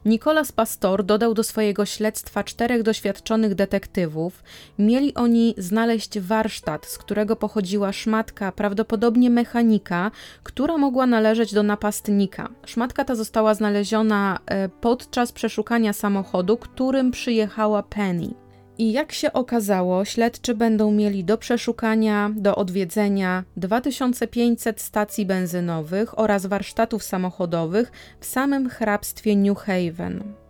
Nicolas 0.05 0.53
Pastor 0.53 1.05
dodał 1.05 1.35
do 1.35 1.43
swojego 1.43 1.87
śledztwa 1.87 2.45
czterech 2.45 2.83
doświadczonych 2.83 3.55
detektywów. 3.55 4.43
Mieli 4.79 5.15
oni 5.15 5.55
znaleźć 5.59 6.21
warsztat, 6.21 6.87
z 6.87 6.99
którego 6.99 7.37
pochodziła 7.37 7.93
szmatka, 7.93 8.53
prawdopodobnie 8.53 9.31
mechanika, 9.31 10.11
która 10.43 10.79
mogła 10.79 11.07
należeć 11.07 11.55
do 11.55 11.63
napastnika. 11.63 12.49
Szmatka 12.67 13.05
ta 13.05 13.15
została 13.15 13.55
znaleziona 13.55 14.39
e, 14.47 14.69
podczas 14.69 15.33
przeszukania 15.33 15.93
samochodu, 15.93 16.57
którym 16.57 17.11
przyjechała 17.11 17.83
Penny. 17.83 18.46
I 18.79 18.93
jak 18.93 19.13
się 19.13 19.33
okazało, 19.33 20.05
śledczy 20.05 20.55
będą 20.55 20.93
mieli 20.93 21.25
do 21.25 21.39
przeszukania, 21.39 22.31
do 22.37 22.57
odwiedzenia 22.57 23.45
2500 23.57 24.81
stacji 24.81 25.27
benzynowych 25.27 26.19
oraz 26.19 26.47
warsztatów 26.47 27.03
samochodowych 27.03 27.93
w 28.21 28.27
samym 28.27 28.71
hrabstwie 28.71 29.37
New 29.37 29.59
Haven. 29.59 30.46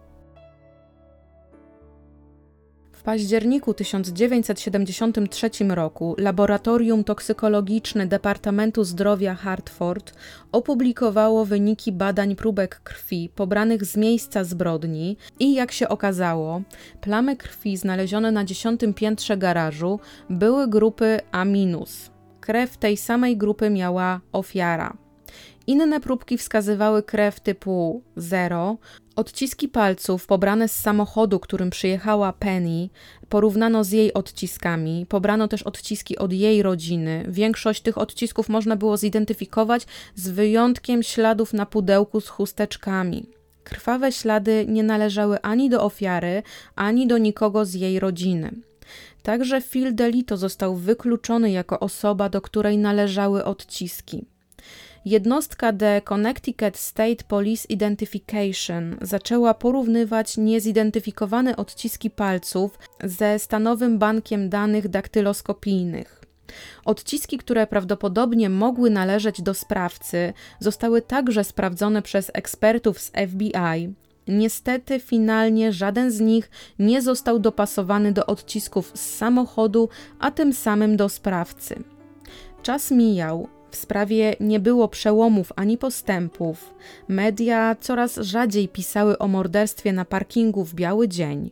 Październiku 3.06 3.74
1973 3.74 5.50
roku 5.68 6.14
Laboratorium 6.18 7.04
Toksykologiczne 7.04 8.06
Departamentu 8.06 8.84
Zdrowia 8.84 9.34
Hartford 9.34 10.14
opublikowało 10.52 11.44
wyniki 11.44 11.92
badań 11.92 12.36
próbek 12.36 12.80
krwi 12.80 13.28
pobranych 13.34 13.84
z 13.84 13.96
miejsca 13.96 14.44
zbrodni 14.44 15.16
i 15.38 15.54
jak 15.54 15.72
się 15.72 15.88
okazało, 15.88 16.62
plamy 17.00 17.36
krwi 17.36 17.76
znalezione 17.76 18.32
na 18.32 18.44
dziesiątym 18.44 18.94
piętrze 18.94 19.36
garażu 19.36 20.00
były 20.30 20.68
grupy 20.68 21.20
A-. 21.32 21.44
Krew 22.40 22.76
tej 22.76 22.96
samej 22.96 23.36
grupy 23.36 23.70
miała 23.70 24.20
ofiara. 24.32 25.05
Inne 25.66 26.00
próbki 26.00 26.38
wskazywały 26.38 27.02
krew 27.02 27.40
typu 27.40 28.02
0. 28.16 28.78
Odciski 29.16 29.68
palców 29.68 30.26
pobrane 30.26 30.68
z 30.68 30.80
samochodu, 30.80 31.40
którym 31.40 31.70
przyjechała 31.70 32.32
Penny, 32.32 32.88
porównano 33.28 33.84
z 33.84 33.90
jej 33.90 34.14
odciskami. 34.14 35.06
Pobrano 35.08 35.48
też 35.48 35.62
odciski 35.62 36.18
od 36.18 36.32
jej 36.32 36.62
rodziny. 36.62 37.24
Większość 37.28 37.82
tych 37.82 37.98
odcisków 37.98 38.48
można 38.48 38.76
było 38.76 38.96
zidentyfikować 38.96 39.86
z 40.14 40.28
wyjątkiem 40.28 41.02
śladów 41.02 41.52
na 41.52 41.66
pudełku 41.66 42.20
z 42.20 42.28
chusteczkami. 42.28 43.26
Krwawe 43.64 44.12
ślady 44.12 44.66
nie 44.68 44.82
należały 44.82 45.42
ani 45.42 45.70
do 45.70 45.82
ofiary, 45.84 46.42
ani 46.74 47.06
do 47.06 47.18
nikogo 47.18 47.64
z 47.64 47.74
jej 47.74 48.00
rodziny. 48.00 48.50
Także 49.22 49.60
Phil 49.60 49.94
Delito 49.94 50.36
został 50.36 50.76
wykluczony 50.76 51.50
jako 51.50 51.80
osoba, 51.80 52.28
do 52.28 52.40
której 52.40 52.78
należały 52.78 53.44
odciski. 53.44 54.26
Jednostka 55.06 55.72
The 55.72 56.00
Connecticut 56.00 56.76
State 56.76 57.24
Police 57.28 57.68
Identification 57.68 58.96
zaczęła 59.00 59.54
porównywać 59.54 60.36
niezidentyfikowane 60.36 61.56
odciski 61.56 62.10
palców 62.10 62.78
ze 63.04 63.38
stanowym 63.38 63.98
bankiem 63.98 64.48
danych 64.48 64.88
daktyloskopijnych. 64.88 66.20
Odciski, 66.84 67.38
które 67.38 67.66
prawdopodobnie 67.66 68.50
mogły 68.50 68.90
należeć 68.90 69.42
do 69.42 69.54
sprawcy, 69.54 70.32
zostały 70.60 71.02
także 71.02 71.44
sprawdzone 71.44 72.02
przez 72.02 72.30
ekspertów 72.34 73.00
z 73.00 73.12
FBI. 73.28 73.94
Niestety, 74.28 75.00
finalnie 75.00 75.72
żaden 75.72 76.10
z 76.10 76.20
nich 76.20 76.50
nie 76.78 77.02
został 77.02 77.38
dopasowany 77.38 78.12
do 78.12 78.26
odcisków 78.26 78.92
z 78.94 79.16
samochodu, 79.16 79.88
a 80.18 80.30
tym 80.30 80.52
samym 80.52 80.96
do 80.96 81.08
sprawcy. 81.08 81.82
Czas 82.62 82.90
mijał, 82.90 83.48
w 83.70 83.76
sprawie 83.76 84.36
nie 84.40 84.60
było 84.60 84.88
przełomów 84.88 85.52
ani 85.56 85.78
postępów. 85.78 86.74
Media 87.08 87.76
coraz 87.80 88.16
rzadziej 88.16 88.68
pisały 88.68 89.18
o 89.18 89.28
morderstwie 89.28 89.92
na 89.92 90.04
parkingu 90.04 90.64
w 90.64 90.74
biały 90.74 91.08
dzień. 91.08 91.50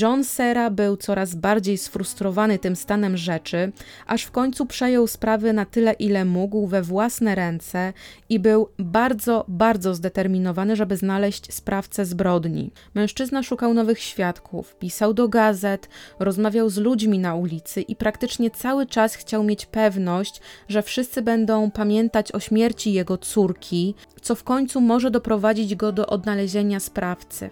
John 0.00 0.24
Sera 0.24 0.70
był 0.70 0.96
coraz 0.96 1.34
bardziej 1.34 1.78
sfrustrowany 1.78 2.58
tym 2.58 2.76
stanem 2.76 3.16
rzeczy, 3.16 3.72
aż 4.06 4.22
w 4.22 4.30
końcu 4.30 4.66
przejął 4.66 5.06
sprawy 5.06 5.52
na 5.52 5.64
tyle, 5.64 5.92
ile 5.92 6.24
mógł 6.24 6.66
we 6.66 6.82
własne 6.82 7.34
ręce 7.34 7.92
i 8.28 8.38
był 8.38 8.68
bardzo, 8.78 9.44
bardzo 9.48 9.94
zdeterminowany, 9.94 10.76
żeby 10.76 10.96
znaleźć 10.96 11.54
sprawcę 11.54 12.04
zbrodni. 12.04 12.70
Mężczyzna 12.94 13.42
szukał 13.42 13.74
nowych 13.74 13.98
świadków, 13.98 14.76
pisał 14.76 15.14
do 15.14 15.28
gazet, 15.28 15.88
rozmawiał 16.18 16.70
z 16.70 16.76
ludźmi 16.76 17.18
na 17.18 17.34
ulicy 17.34 17.80
i 17.80 17.96
praktycznie 17.96 18.50
cały 18.50 18.86
czas 18.86 19.14
chciał 19.14 19.44
mieć 19.44 19.66
pewność, 19.66 20.40
że 20.68 20.82
wszyscy 20.82 21.22
będą 21.22 21.70
pamiętać 21.70 22.32
o 22.32 22.40
śmierci 22.40 22.92
jego 22.92 23.18
córki, 23.18 23.94
co 24.22 24.34
w 24.34 24.44
końcu 24.44 24.80
może 24.80 25.10
doprowadzić 25.10 25.74
go 25.74 25.92
do 25.92 26.06
odnalezienia 26.06 26.80
sprawcy. 26.80 27.50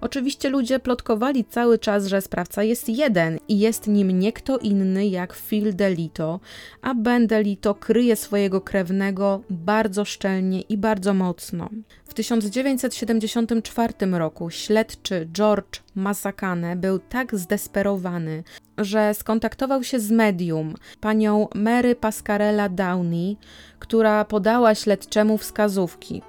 Oczywiście 0.00 0.48
ludzie 0.48 0.78
plotkowali 0.78 1.44
cały 1.44 1.78
czas, 1.78 2.06
że 2.06 2.20
sprawca 2.20 2.62
jest 2.62 2.88
jeden 2.88 3.38
i 3.48 3.58
jest 3.58 3.86
nim 3.86 4.18
nie 4.18 4.32
kto 4.32 4.58
inny 4.58 5.06
jak 5.06 5.36
Phil 5.36 5.76
Delito, 5.76 6.40
a 6.82 6.94
Ben 6.94 7.26
Delito 7.26 7.74
kryje 7.74 8.16
swojego 8.16 8.60
krewnego 8.60 9.42
bardzo 9.50 10.04
szczelnie 10.04 10.60
i 10.60 10.76
bardzo 10.76 11.14
mocno. 11.14 11.70
W 12.04 12.14
1974 12.14 13.92
roku 14.12 14.50
śledczy 14.50 15.28
George 15.32 15.80
Masakane 15.94 16.76
był 16.76 16.98
tak 16.98 17.36
zdesperowany, 17.36 18.44
że 18.78 19.14
skontaktował 19.14 19.84
się 19.84 20.00
z 20.00 20.10
medium, 20.10 20.74
panią 21.00 21.48
Mary 21.54 21.94
Pascarella 21.94 22.68
Downey, 22.68 23.36
która 23.78 24.24
podała 24.24 24.74
śledczemu 24.74 25.38
wskazówki. 25.38 26.22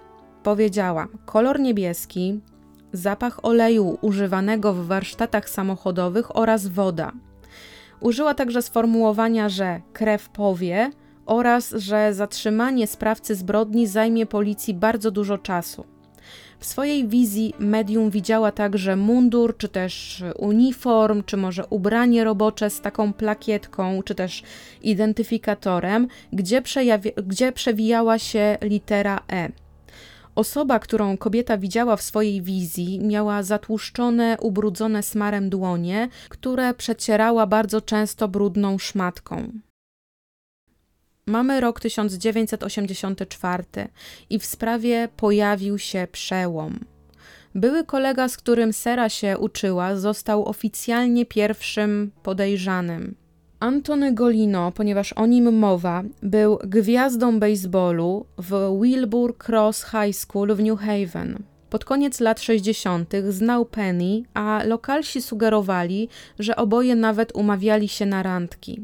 Powiedziała: 0.44 1.08
kolor 1.26 1.60
niebieski, 1.60 2.40
zapach 2.94 3.46
oleju 3.46 3.98
używanego 4.02 4.74
w 4.74 4.88
warsztatach 4.88 5.50
samochodowych 5.50 6.36
oraz 6.36 6.68
woda. 6.68 7.12
Użyła 8.00 8.34
także 8.34 8.62
sformułowania, 8.62 9.50
że 9.50 9.82
krew 9.94 10.30
powie 10.30 10.92
oraz 11.26 11.70
że 11.70 12.14
zatrzymanie 12.14 12.88
sprawcy 12.88 13.36
zbrodni 13.36 13.88
zajmie 13.88 14.26
policji 14.26 14.74
bardzo 14.74 15.12
dużo 15.12 15.38
czasu. 15.38 15.86
W 16.60 16.66
swojej 16.66 17.08
wizji 17.08 17.54
medium 17.60 18.10
widziała 18.10 18.52
także 18.52 18.96
mundur, 18.96 19.58
czy 19.58 19.70
też 19.70 20.24
uniform, 20.40 21.24
czy 21.24 21.38
może 21.38 21.66
ubranie 21.66 22.24
robocze 22.24 22.70
z 22.70 22.82
taką 22.82 23.14
plakietką, 23.14 24.04
czy 24.04 24.16
też 24.16 24.44
identyfikatorem, 24.82 26.08
gdzie, 26.34 26.62
gdzie 27.24 27.52
przewijała 27.52 28.20
się 28.20 28.58
litera 28.62 29.20
E. 29.32 29.67
Osoba, 30.38 30.80
którą 30.80 31.18
kobieta 31.18 31.58
widziała 31.58 31.96
w 31.96 32.02
swojej 32.02 32.42
wizji, 32.42 33.00
miała 33.00 33.44
zatłuszczone, 33.44 34.38
ubrudzone 34.40 35.04
smarem 35.04 35.50
dłonie, 35.50 36.10
które 36.30 36.74
przecierała 36.74 37.48
bardzo 37.48 37.82
często 37.82 38.28
brudną 38.28 38.78
szmatką. 38.78 39.52
Mamy 41.26 41.62
rok 41.62 41.80
1984 41.80 43.64
i 44.30 44.40
w 44.40 44.46
sprawie 44.46 45.10
pojawił 45.18 45.78
się 45.78 46.08
przełom. 46.12 46.80
Były 47.56 47.84
kolega, 47.84 48.30
z 48.30 48.38
którym 48.38 48.74
Sera 48.74 49.10
się 49.10 49.38
uczyła, 49.38 49.96
został 49.96 50.46
oficjalnie 50.46 51.26
pierwszym 51.26 52.12
podejrzanym. 52.24 53.16
Antony 53.60 54.14
Golino, 54.14 54.72
ponieważ 54.72 55.14
o 55.14 55.26
nim 55.26 55.58
mowa, 55.58 56.04
był 56.24 56.60
gwiazdą 56.64 57.40
baseballu 57.40 58.26
w 58.38 58.80
Wilbur 58.82 59.36
Cross 59.48 59.86
High 59.86 60.16
School 60.16 60.56
w 60.56 60.64
New 60.64 60.80
Haven. 60.80 61.44
Pod 61.70 61.86
koniec 61.86 62.20
lat 62.20 62.42
60. 62.42 63.14
znał 63.30 63.66
Penny, 63.66 64.24
a 64.34 64.62
lokalsi 64.66 65.22
sugerowali, 65.22 66.10
że 66.40 66.56
oboje 66.56 66.96
nawet 66.96 67.36
umawiali 67.36 67.88
się 67.88 68.06
na 68.06 68.24
randki. 68.24 68.82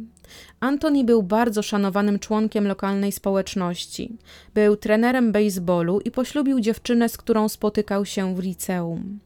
Antoni 0.59 1.05
był 1.05 1.23
bardzo 1.23 1.61
szanowanym 1.61 2.19
członkiem 2.19 2.67
lokalnej 2.67 3.11
społeczności. 3.11 4.17
Był 4.53 4.75
trenerem 4.75 5.31
baseballu 5.31 5.99
i 5.99 6.11
poślubił 6.11 6.59
dziewczynę, 6.59 7.09
z 7.09 7.17
którą 7.17 7.49
spotykał 7.49 8.05
się 8.05 8.35
w 8.35 8.39
liceum. 8.39 9.19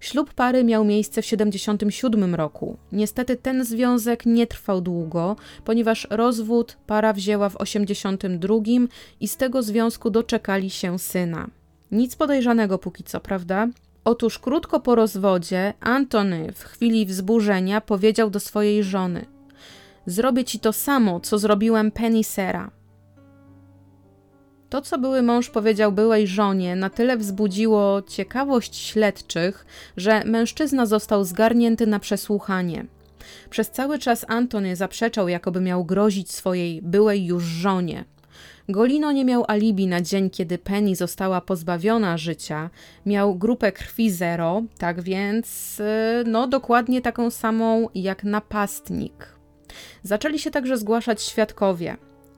Ślub 0.00 0.34
pary 0.34 0.64
miał 0.64 0.84
miejsce 0.84 1.22
w 1.22 1.24
1977 1.24 2.34
roku. 2.34 2.76
Niestety 2.92 3.36
ten 3.36 3.64
związek 3.64 4.26
nie 4.26 4.46
trwał 4.46 4.80
długo, 4.80 5.36
ponieważ 5.64 6.06
rozwód 6.10 6.76
para 6.86 7.12
wzięła 7.12 7.48
w 7.48 7.56
1982 7.58 8.56
i 9.20 9.28
z 9.28 9.36
tego 9.36 9.62
związku 9.62 10.10
doczekali 10.10 10.70
się 10.70 10.98
syna. 10.98 11.50
Nic 11.92 12.16
podejrzanego 12.16 12.78
póki 12.78 13.04
co, 13.04 13.20
prawda? 13.20 13.68
Otóż 14.04 14.38
krótko 14.38 14.80
po 14.80 14.94
rozwodzie 14.94 15.74
Antony 15.80 16.52
w 16.52 16.64
chwili 16.64 17.06
wzburzenia 17.06 17.80
powiedział 17.80 18.30
do 18.30 18.40
swojej 18.40 18.84
żony: 18.84 19.26
Zrobię 20.06 20.44
ci 20.44 20.60
to 20.60 20.72
samo, 20.72 21.20
co 21.20 21.38
zrobiłem 21.38 21.90
Penny 21.90 22.24
Sera. 22.24 22.70
To, 24.70 24.82
co 24.82 24.98
były 24.98 25.22
mąż 25.22 25.50
powiedział 25.50 25.92
byłej 25.92 26.26
żonie, 26.26 26.76
na 26.76 26.90
tyle 26.90 27.16
wzbudziło 27.16 28.02
ciekawość 28.02 28.76
śledczych, 28.76 29.66
że 29.96 30.24
mężczyzna 30.24 30.86
został 30.86 31.24
zgarnięty 31.24 31.86
na 31.86 31.98
przesłuchanie. 31.98 32.86
Przez 33.50 33.70
cały 33.70 33.98
czas 33.98 34.24
Antony 34.28 34.76
zaprzeczał, 34.76 35.28
jakoby 35.28 35.60
miał 35.60 35.84
grozić 35.84 36.32
swojej 36.32 36.82
byłej 36.82 37.26
już 37.26 37.44
żonie. 37.44 38.04
Golino 38.68 39.12
nie 39.12 39.24
miał 39.24 39.44
alibi 39.48 39.86
na 39.86 40.00
dzień, 40.00 40.30
kiedy 40.30 40.58
Penny 40.58 40.96
została 40.96 41.40
pozbawiona 41.40 42.18
życia. 42.18 42.70
Miał 43.06 43.34
grupę 43.34 43.72
krwi 43.72 44.10
zero, 44.10 44.62
tak 44.78 45.00
więc, 45.02 45.80
y, 45.80 46.24
no 46.26 46.48
dokładnie 46.48 47.02
taką 47.02 47.30
samą 47.30 47.88
jak 47.94 48.24
napastnik. 48.24 49.28
Zaczęli 50.02 50.38
się 50.38 50.50
także 50.50 50.78
zgłaszać 50.78 51.22
świadkowie. 51.22 51.96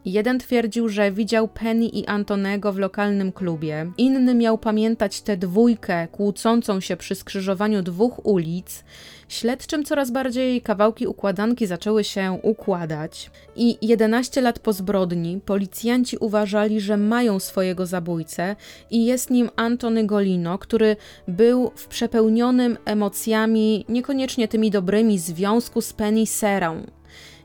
Jeden 0.09 0.39
twierdził, 0.39 0.89
że 0.89 1.13
widział 1.13 1.49
Penny 1.49 1.85
i 1.87 2.07
Antonego 2.07 2.73
w 2.73 2.79
lokalnym 2.79 3.33
klubie, 3.33 3.93
inny 3.99 4.35
miał 4.35 4.59
pamiętać 4.59 5.21
tę 5.21 5.37
dwójkę 5.37 6.09
kłócącą 6.13 6.81
się 6.81 6.97
przy 6.97 7.15
skrzyżowaniu 7.15 7.83
dwóch 7.83 8.27
ulic. 8.27 8.85
Śledczym 9.29 9.85
coraz 9.85 10.11
bardziej 10.11 10.63
kawałki 10.63 11.07
układanki 11.07 11.67
zaczęły 11.67 12.05
się 12.05 12.39
układać 12.43 13.31
i 13.57 13.79
11 13.83 14.41
lat 14.41 14.59
po 14.59 14.73
zbrodni 14.73 15.41
policjanci 15.45 16.17
uważali, 16.17 16.81
że 16.81 16.97
mają 16.97 17.39
swojego 17.39 17.87
zabójcę 17.87 18.57
i 18.91 19.07
jest 19.07 19.31
nim 19.31 19.51
Antony 19.57 20.07
Golino, 20.07 20.59
który 20.59 20.97
był 21.29 21.71
w 21.75 21.89
przepełnionym 21.89 22.77
emocjami, 22.85 23.85
niekoniecznie 23.89 24.49
tymi 24.49 24.71
dobrymi, 24.71 25.19
związku 25.19 25.81
z 25.81 25.93
Penny 25.93 26.27
Serą. 26.27 26.98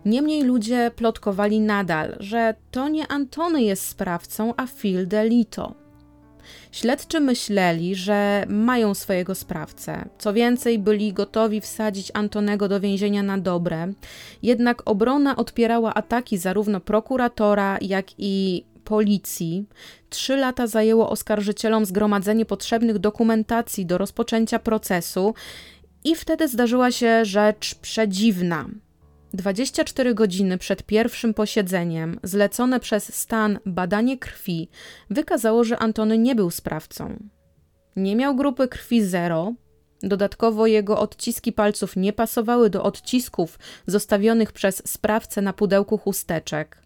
Niemniej 0.06 0.44
ludzie 0.44 0.92
plotkowali 0.96 1.60
nadal, 1.60 2.16
że 2.20 2.56
to 2.72 2.89
nie 2.89 3.08
Antony 3.08 3.63
jest 3.63 3.86
sprawcą, 3.86 4.54
a 4.58 4.68
Phil 4.68 5.08
Delito. 5.08 5.74
Śledczy 6.72 7.20
myśleli, 7.20 7.96
że 7.96 8.46
mają 8.50 8.94
swojego 8.94 9.36
sprawcę. 9.36 10.06
Co 10.18 10.34
więcej, 10.34 10.80
byli 10.80 11.13
gotowi 11.13 11.62
wsadzić 11.62 12.12
Antonego 12.13 12.68
do 12.68 12.80
więzienia 12.80 13.24
na 13.24 13.38
dobre. 13.38 13.94
Jednak 14.42 14.82
obrona 14.86 15.36
odpierała 15.36 15.94
ataki 15.94 16.38
zarówno 16.38 16.80
prokuratora, 16.80 17.78
jak 17.82 18.06
i 18.18 18.66
policji. 18.84 19.66
Trzy 20.10 20.38
lata 20.38 20.68
zajęło 20.68 21.10
oskarżycielom 21.10 21.86
zgromadzenie 21.86 22.46
potrzebnych 22.46 23.00
dokumentacji 23.00 23.86
do 23.86 23.98
rozpoczęcia 23.98 24.60
procesu, 24.60 25.34
i 26.04 26.16
wtedy 26.16 26.48
zdarzyła 26.48 26.92
się 26.92 27.26
rzecz 27.26 27.76
przedziwna. 27.76 28.66
24 29.34 30.13
godziny 30.13 30.58
przed 30.58 30.84
pierwszym 30.84 31.34
posiedzeniem, 31.34 32.19
zlecone 32.24 32.80
przez 32.80 33.15
stan 33.15 33.60
badanie 33.65 34.17
krwi, 34.17 34.69
wykazało, 35.10 35.63
że 35.63 35.80
Antony 35.80 36.17
nie 36.17 36.36
był 36.36 36.52
sprawcą. 36.52 37.30
Nie 37.96 38.15
miał 38.15 38.36
grupy 38.36 38.67
krwi 38.67 39.04
zero, 39.04 39.54
dodatkowo 40.04 40.67
jego 40.67 41.00
odciski 41.00 41.52
palców 41.52 41.96
nie 41.96 42.13
pasowały 42.13 42.69
do 42.69 42.84
odcisków 42.84 43.60
zostawionych 43.88 44.52
przez 44.52 44.82
sprawcę 44.86 45.41
na 45.41 45.54
pudełku 45.54 45.98
chusteczek. 45.98 46.78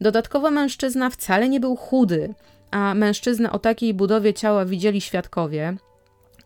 Dodatkowo 0.00 0.50
mężczyzna 0.50 1.10
wcale 1.10 1.48
nie 1.48 1.60
był 1.60 1.76
chudy, 1.76 2.34
a 2.70 2.94
mężczyznę 2.94 3.52
o 3.52 3.58
takiej 3.58 3.94
budowie 3.94 4.34
ciała 4.34 4.64
widzieli 4.64 5.00
świadkowie. 5.00 5.76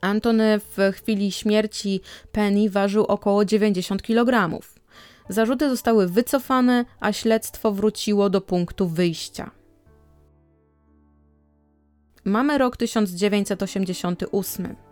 Antony 0.00 0.60
w 0.76 0.92
chwili 0.92 1.32
śmierci 1.32 2.00
Penny 2.32 2.70
ważył 2.70 3.04
około 3.04 3.44
90 3.44 4.02
kg. 4.02 4.60
Zarzuty 5.28 5.70
zostały 5.70 6.08
wycofane, 6.08 6.84
a 7.00 7.12
śledztwo 7.12 7.72
wróciło 7.72 8.30
do 8.30 8.40
punktu 8.40 8.88
wyjścia. 8.88 9.50
Mamy 12.24 12.58
rok 12.58 12.76
1988. 12.76 14.85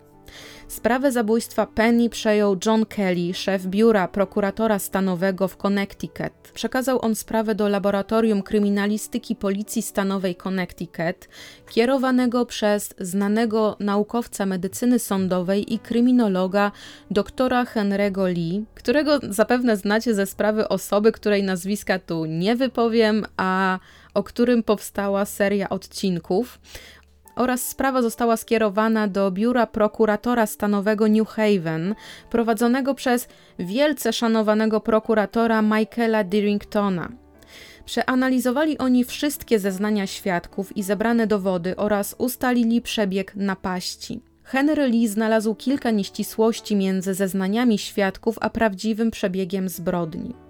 Sprawę 0.69 1.13
zabójstwa 1.13 1.67
Penny 1.67 2.09
przejął 2.09 2.57
John 2.67 2.87
Kelly, 2.87 3.35
szef 3.35 3.67
biura 3.67 4.09
prokuratora 4.09 4.79
stanowego 4.79 5.49
w 5.49 5.57
Connecticut. 5.57 6.33
Przekazał 6.55 7.05
on 7.05 7.15
sprawę 7.15 7.55
do 7.55 7.69
Laboratorium 7.69 8.43
Kryminalistyki 8.43 9.37
Policji 9.37 9.83
Stanowej 9.83 10.37
Connecticut, 10.37 11.29
kierowanego 11.71 12.47
przez 12.47 12.95
znanego 12.99 13.77
naukowca 13.81 14.47
medycyny 14.47 14.99
sądowej 14.99 15.75
i 15.75 15.79
kryminologa 15.79 16.73
doktora 17.11 17.65
Henry'ego 17.65 18.35
Lee, 18.35 18.65
którego 18.75 19.19
zapewne 19.29 19.77
znacie 19.77 20.15
ze 20.15 20.27
sprawy 20.27 20.69
osoby, 20.69 21.13
której 21.13 21.43
nazwiska 21.43 21.99
tu 21.99 22.25
nie 22.25 22.57
wypowiem, 22.57 23.27
a 23.37 23.79
o 24.15 24.23
którym 24.23 24.63
powstała 24.63 25.25
seria 25.25 25.69
odcinków 25.69 26.59
oraz 27.37 27.69
sprawa 27.69 28.03
została 28.03 28.37
skierowana 28.37 29.09
do 29.09 29.31
biura 29.31 29.67
prokuratora 29.67 30.47
stanowego 30.47 31.09
New 31.09 31.29
Haven, 31.29 31.95
prowadzonego 32.31 32.95
przez 32.95 33.29
wielce 33.59 34.13
szanowanego 34.13 34.81
prokuratora 34.81 35.63
Michaela 35.63 36.25
Dirringtona. 36.25 37.13
Przeanalizowali 37.85 38.79
oni 38.79 39.05
wszystkie 39.05 39.59
zeznania 39.59 40.07
świadków 40.07 40.77
i 40.77 40.83
zebrane 40.83 41.27
dowody 41.27 41.77
oraz 41.77 42.15
ustalili 42.19 42.83
przebieg 42.83 43.37
napaści. 43.37 44.21
Henry 44.43 44.89
Lee 44.89 45.09
znalazł 45.09 45.55
kilka 45.55 45.91
nieścisłości 45.91 46.77
między 46.77 47.15
zeznaniami 47.15 47.79
świadków 47.79 48.37
a 48.41 48.51
prawdziwym 48.51 49.11
przebiegiem 49.11 49.69
zbrodni. 49.69 50.44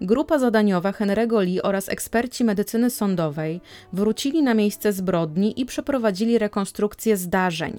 Grupa 0.00 0.38
zadaniowa 0.38 0.92
Henry'ego 0.92 1.42
Lee 1.42 1.62
oraz 1.62 1.88
eksperci 1.88 2.44
medycyny 2.44 2.90
sądowej 2.90 3.60
wrócili 3.92 4.42
na 4.42 4.54
miejsce 4.54 4.92
zbrodni 4.92 5.60
i 5.60 5.66
przeprowadzili 5.66 6.38
rekonstrukcję 6.38 7.16
zdarzeń. 7.16 7.78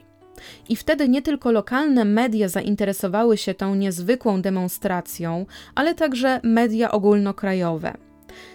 I 0.70 0.76
wtedy 0.76 1.10
nie 1.10 1.22
tylko 1.22 1.52
lokalne 1.52 2.06
media 2.06 2.50
zainteresowały 2.50 3.38
się 3.38 3.54
tą 3.54 3.76
niezwykłą 3.76 4.42
demonstracją, 4.42 5.46
ale 5.76 5.96
także 5.96 6.40
media 6.44 6.92
ogólnokrajowe. 6.92 7.98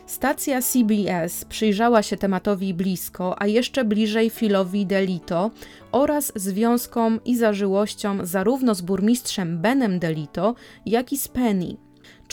Stacja 0.07 0.63
CBS 0.63 1.45
przyjrzała 1.45 2.03
się 2.03 2.17
tematowi 2.17 2.75
blisko, 2.75 3.43
a 3.43 3.47
jeszcze 3.47 3.85
bliżej 3.85 4.31
Philowi 4.31 4.87
Delito 4.87 5.51
oraz 5.93 6.33
związkom 6.37 7.21
i 7.25 7.37
zażyłościom 7.37 8.27
zarówno 8.27 8.75
z 8.75 8.81
burmistrzem 8.81 9.59
Benem 9.59 9.99
Delito, 9.99 10.55
jak 10.87 11.13
i 11.13 11.19
z 11.19 11.29
Penny. 11.29 11.77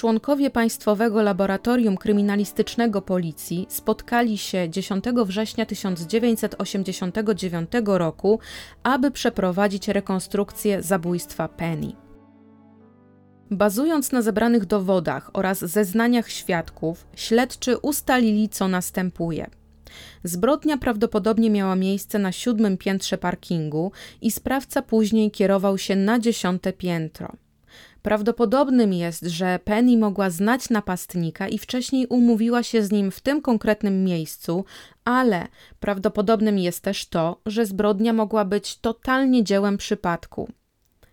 Członkowie 0.02 0.50
Państwowego 0.50 1.22
Laboratorium 1.22 1.98
Kryminalistycznego 1.98 3.02
Policji 3.02 3.66
spotkali 3.70 4.38
się 4.38 4.70
10 4.70 5.06
września 5.26 5.66
1989 5.66 7.72
roku, 7.86 8.40
aby 8.84 9.12
przeprowadzić 9.12 9.88
rekonstrukcję 9.88 10.84
zabójstwa 10.84 11.48
Penny. 11.48 11.92
Bazując 13.52 14.12
na 14.12 14.22
zebranych 14.22 14.66
dowodach 14.66 15.30
oraz 15.34 15.60
zeznaniach 15.60 16.30
świadków, 16.30 17.08
śledczy 17.16 17.78
ustalili, 17.78 18.50
co 18.50 18.68
następuje. 18.68 19.50
Zbrodnia 20.24 20.78
prawdopodobnie 20.78 21.50
miała 21.50 21.76
miejsce 21.76 22.20
na 22.20 22.32
siódmym 22.32 22.78
piętrze 22.78 23.18
parkingu 23.18 23.92
i 24.22 24.32
sprawca 24.32 24.82
później 24.82 25.32
kierował 25.32 25.78
się 25.78 25.96
na 25.96 26.20
dziesiąte 26.20 26.74
piętro. 26.74 27.36
Prawdopodobnym 28.02 28.94
jest, 28.94 29.26
że 29.26 29.60
Penny 29.64 29.98
mogła 29.98 30.30
znać 30.30 30.70
napastnika 30.70 31.48
i 31.48 31.58
wcześniej 31.58 32.08
umówiła 32.08 32.64
się 32.64 32.84
z 32.84 32.92
nim 32.92 33.12
w 33.12 33.20
tym 33.20 33.42
konkretnym 33.42 34.04
miejscu, 34.04 34.66
ale 35.06 35.48
prawdopodobnym 35.80 36.60
jest 36.60 36.84
też 36.84 37.06
to, 37.06 37.42
że 37.46 37.66
zbrodnia 37.66 38.14
mogła 38.14 38.46
być 38.46 38.78
totalnie 38.78 39.44
dziełem 39.44 39.78
przypadku. 39.78 40.52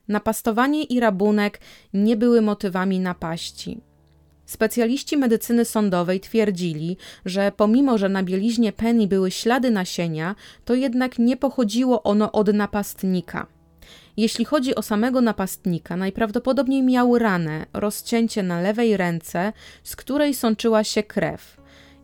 Napastowanie 0.09 0.85
i 0.85 1.01
rabunek 1.01 1.61
nie 1.95 2.17
były 2.17 2.43
motywami 2.43 3.01
napaści. 3.01 3.81
Specjaliści 4.47 5.17
medycyny 5.17 5.65
sądowej 5.65 6.21
twierdzili, 6.21 6.97
że 7.25 7.53
pomimo, 7.57 7.99
że 7.99 8.09
na 8.09 8.23
bieliźnie 8.23 8.73
Penny 8.73 9.07
były 9.07 9.31
ślady 9.31 9.71
nasienia, 9.71 10.35
to 10.65 10.75
jednak 10.75 11.19
nie 11.19 11.37
pochodziło 11.37 12.03
ono 12.03 12.33
od 12.33 12.55
napastnika. 12.55 13.58
Jeśli 14.19 14.45
chodzi 14.45 14.75
o 14.75 14.83
samego 14.83 15.21
napastnika, 15.21 15.97
najprawdopodobniej 15.97 16.83
miał 16.83 17.19
ranę, 17.19 17.67
rozcięcie 17.73 18.43
na 18.43 18.61
lewej 18.61 18.97
ręce, 18.97 19.53
z 19.83 19.97
której 19.97 20.35
sączyła 20.35 20.85
się 20.85 21.03
krew. 21.03 21.57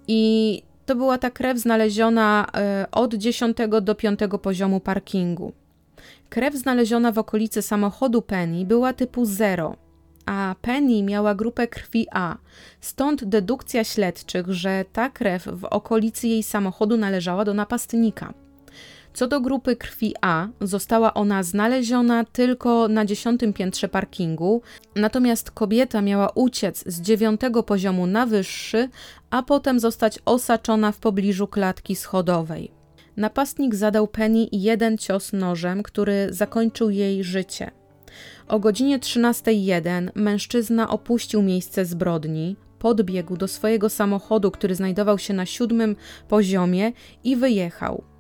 I 0.08 0.62
to 0.86 0.94
była 0.94 1.18
ta 1.18 1.30
krew 1.30 1.58
znaleziona 1.58 2.46
e, 2.54 2.86
od 2.92 3.14
10 3.14 3.56
do 3.82 3.94
5 3.94 4.20
poziomu 4.42 4.80
parkingu. 4.80 5.52
Krew 6.28 6.54
znaleziona 6.54 7.12
w 7.12 7.18
okolicy 7.18 7.62
samochodu 7.62 8.22
Penny 8.22 8.64
była 8.64 8.92
typu 8.92 9.24
0, 9.24 9.76
a 10.26 10.54
Penny 10.60 11.02
miała 11.02 11.34
grupę 11.34 11.68
krwi 11.68 12.06
A, 12.12 12.36
stąd 12.80 13.24
dedukcja 13.24 13.84
śledczych, 13.84 14.48
że 14.48 14.84
ta 14.92 15.10
krew 15.10 15.44
w 15.52 15.64
okolicy 15.64 16.28
jej 16.28 16.42
samochodu 16.42 16.96
należała 16.96 17.44
do 17.44 17.54
napastnika. 17.54 18.43
Co 19.14 19.26
do 19.26 19.40
grupy 19.40 19.76
krwi 19.76 20.14
A, 20.20 20.48
została 20.60 21.14
ona 21.14 21.42
znaleziona 21.42 22.24
tylko 22.24 22.88
na 22.88 23.04
dziesiątym 23.04 23.52
piętrze 23.52 23.88
parkingu, 23.88 24.62
natomiast 24.96 25.50
kobieta 25.50 26.02
miała 26.02 26.30
uciec 26.34 26.84
z 26.86 27.00
dziewiątego 27.00 27.62
poziomu 27.62 28.06
na 28.06 28.26
wyższy, 28.26 28.88
a 29.30 29.42
potem 29.42 29.80
zostać 29.80 30.18
osaczona 30.24 30.92
w 30.92 30.98
pobliżu 30.98 31.46
klatki 31.46 31.96
schodowej. 31.96 32.70
Napastnik 33.16 33.74
zadał 33.74 34.08
Penny 34.08 34.46
jeden 34.52 34.98
cios 34.98 35.32
nożem, 35.32 35.82
który 35.82 36.26
zakończył 36.30 36.90
jej 36.90 37.24
życie. 37.24 37.70
O 38.48 38.58
godzinie 38.60 38.98
13.01 38.98 40.08
mężczyzna 40.14 40.90
opuścił 40.90 41.42
miejsce 41.42 41.84
zbrodni, 41.84 42.56
podbiegł 42.78 43.36
do 43.36 43.48
swojego 43.48 43.88
samochodu, 43.88 44.50
który 44.50 44.74
znajdował 44.74 45.18
się 45.18 45.34
na 45.34 45.46
siódmym 45.46 45.96
poziomie 46.28 46.92
i 47.24 47.36
wyjechał. 47.36 48.13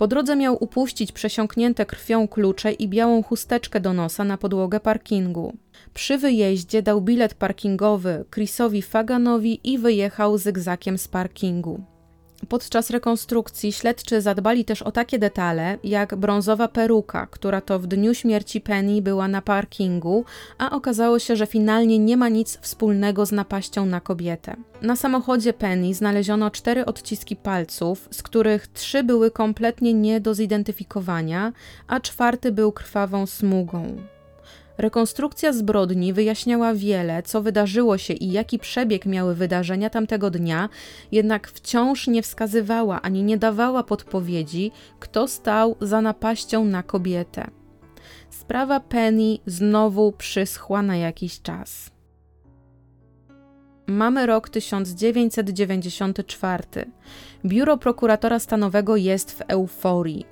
Po 0.00 0.06
drodze 0.06 0.36
miał 0.36 0.64
upuścić 0.64 1.12
przesiąknięte 1.12 1.86
krwią 1.86 2.28
klucze 2.28 2.72
i 2.72 2.88
białą 2.88 3.22
chusteczkę 3.22 3.80
do 3.80 3.92
nosa 3.92 4.24
na 4.24 4.38
podłogę 4.38 4.80
parkingu. 4.80 5.56
Przy 5.94 6.18
wyjeździe 6.18 6.82
dał 6.82 7.00
bilet 7.00 7.34
parkingowy 7.34 8.24
Chrisowi 8.34 8.82
Faganowi 8.82 9.60
i 9.64 9.78
wyjechał 9.78 10.38
zygzakiem 10.38 10.98
z 10.98 11.08
parkingu. 11.08 11.84
Podczas 12.48 12.90
rekonstrukcji 12.90 13.72
śledczy 13.72 14.20
zadbali 14.20 14.64
też 14.64 14.82
o 14.82 14.92
takie 14.92 15.18
detale, 15.18 15.78
jak 15.84 16.16
brązowa 16.16 16.68
peruka, 16.68 17.26
która 17.26 17.60
to 17.60 17.78
w 17.78 17.86
dniu 17.86 18.14
śmierci 18.14 18.60
Penny 18.60 19.02
była 19.02 19.28
na 19.28 19.42
parkingu, 19.42 20.24
a 20.58 20.70
okazało 20.70 21.18
się, 21.18 21.36
że 21.36 21.46
finalnie 21.46 21.98
nie 21.98 22.16
ma 22.16 22.28
nic 22.28 22.58
wspólnego 22.60 23.26
z 23.26 23.32
napaścią 23.32 23.86
na 23.86 24.00
kobietę. 24.00 24.56
Na 24.82 24.96
samochodzie 24.96 25.52
Penny 25.52 25.94
znaleziono 25.94 26.50
cztery 26.50 26.86
odciski 26.86 27.36
palców, 27.36 28.08
z 28.10 28.22
których 28.22 28.66
trzy 28.66 29.04
były 29.04 29.30
kompletnie 29.30 29.94
nie 29.94 30.20
do 30.20 30.34
zidentyfikowania, 30.34 31.52
a 31.86 32.00
czwarty 32.00 32.52
był 32.52 32.72
krwawą 32.72 33.26
smugą. 33.26 33.96
Rekonstrukcja 34.78 35.52
zbrodni 35.52 36.12
wyjaśniała 36.12 36.74
wiele, 36.74 37.22
co 37.22 37.42
wydarzyło 37.42 37.98
się 37.98 38.14
i 38.14 38.32
jaki 38.32 38.58
przebieg 38.58 39.06
miały 39.06 39.34
wydarzenia 39.34 39.90
tamtego 39.90 40.30
dnia, 40.30 40.68
jednak 41.12 41.48
wciąż 41.48 42.06
nie 42.06 42.22
wskazywała 42.22 43.02
ani 43.02 43.22
nie 43.22 43.38
dawała 43.38 43.82
podpowiedzi, 43.82 44.72
kto 45.00 45.28
stał 45.28 45.76
za 45.80 46.00
napaścią 46.00 46.64
na 46.64 46.82
kobietę. 46.82 47.50
Sprawa 48.30 48.80
Penny 48.80 49.38
znowu 49.46 50.12
przyschła 50.12 50.82
na 50.82 50.96
jakiś 50.96 51.42
czas. 51.42 51.90
Mamy 53.86 54.26
rok 54.26 54.48
1994. 54.48 56.64
Biuro 57.44 57.76
prokuratora 57.76 58.38
stanowego 58.38 58.96
jest 58.96 59.32
w 59.32 59.40
euforii. 59.48 60.26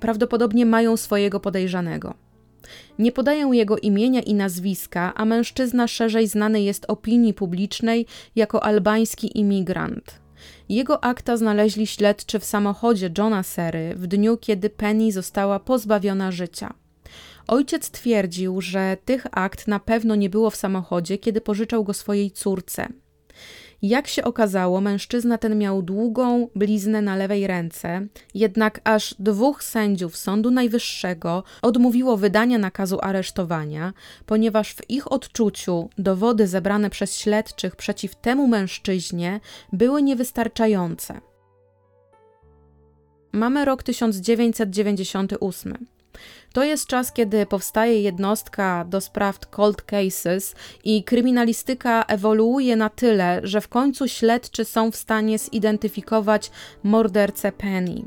Prawdopodobnie 0.00 0.66
mają 0.66 0.96
swojego 0.96 1.40
podejrzanego. 1.40 2.14
Nie 2.98 3.12
podaję 3.12 3.50
jego 3.52 3.78
imienia 3.78 4.20
i 4.20 4.34
nazwiska, 4.34 5.12
a 5.14 5.24
mężczyzna 5.24 5.88
szerzej 5.88 6.26
znany 6.26 6.62
jest 6.62 6.84
opinii 6.88 7.34
publicznej 7.34 8.06
jako 8.36 8.64
albański 8.64 9.38
imigrant. 9.38 10.22
Jego 10.68 11.04
akta 11.04 11.36
znaleźli 11.36 11.86
śledczy 11.86 12.38
w 12.38 12.44
samochodzie 12.44 13.10
Johna 13.18 13.42
Sery 13.42 13.94
w 13.96 14.06
dniu, 14.06 14.36
kiedy 14.36 14.70
Penny 14.70 15.12
została 15.12 15.60
pozbawiona 15.60 16.30
życia. 16.32 16.74
Ojciec 17.48 17.90
twierdził, 17.90 18.60
że 18.60 18.96
tych 19.04 19.26
akt 19.30 19.68
na 19.68 19.80
pewno 19.80 20.14
nie 20.14 20.30
było 20.30 20.50
w 20.50 20.56
samochodzie, 20.56 21.18
kiedy 21.18 21.40
pożyczał 21.40 21.84
go 21.84 21.94
swojej 21.94 22.30
córce. 22.30 22.88
Jak 23.82 24.08
się 24.08 24.24
okazało, 24.24 24.80
mężczyzna 24.80 25.38
ten 25.38 25.58
miał 25.58 25.82
długą 25.82 26.48
bliznę 26.54 27.02
na 27.02 27.16
lewej 27.16 27.46
ręce, 27.46 28.06
jednak 28.34 28.80
aż 28.84 29.14
dwóch 29.18 29.64
sędziów 29.64 30.16
Sądu 30.16 30.50
Najwyższego 30.50 31.44
odmówiło 31.62 32.16
wydania 32.16 32.58
nakazu 32.58 32.98
aresztowania, 33.02 33.92
ponieważ 34.26 34.74
w 34.74 34.90
ich 34.90 35.12
odczuciu 35.12 35.88
dowody 35.98 36.46
zebrane 36.46 36.90
przez 36.90 37.18
śledczych 37.18 37.76
przeciw 37.76 38.14
temu 38.14 38.46
mężczyźnie 38.46 39.40
były 39.72 40.02
niewystarczające. 40.02 41.20
Mamy 43.32 43.64
rok 43.64 43.82
1998. 43.82 45.86
To 46.52 46.64
jest 46.64 46.86
czas, 46.86 47.12
kiedy 47.12 47.46
powstaje 47.46 48.02
jednostka 48.02 48.84
do 48.84 49.00
spraw 49.00 49.38
cold 49.38 49.82
cases 49.82 50.54
i 50.84 51.04
kryminalistyka 51.04 52.04
ewoluuje 52.08 52.76
na 52.76 52.90
tyle, 52.90 53.40
że 53.42 53.60
w 53.60 53.68
końcu 53.68 54.08
śledczy 54.08 54.64
są 54.64 54.90
w 54.90 54.96
stanie 54.96 55.38
zidentyfikować 55.38 56.50
mordercę 56.82 57.52
Penny. 57.52 58.02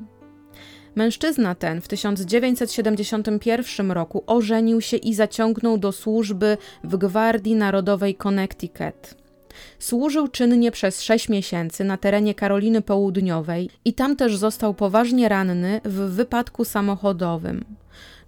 Mężczyzna 0.96 1.56
ten 1.56 1.82
w 1.82 1.88
1971 1.88 3.92
roku 3.92 4.24
ożenił 4.28 4.82
się 4.82 4.98
i 4.98 5.14
zaciągnął 5.14 5.78
do 5.78 5.92
służby 5.92 6.58
w 6.84 6.98
Gwardii 6.98 7.56
Narodowej 7.56 8.16
Connecticut. 8.16 9.16
Służył 9.80 10.28
czynnie 10.28 10.72
przez 10.72 11.02
sześć 11.02 11.30
miesięcy 11.30 11.84
na 11.84 11.98
terenie 11.98 12.36
Karoliny 12.36 12.82
Południowej 12.82 13.70
i 13.86 13.94
tam 13.94 14.16
też 14.16 14.38
został 14.38 14.74
poważnie 14.74 15.30
ranny 15.30 15.82
w 15.86 15.94
wypadku 15.94 16.66
samochodowym 16.66 17.66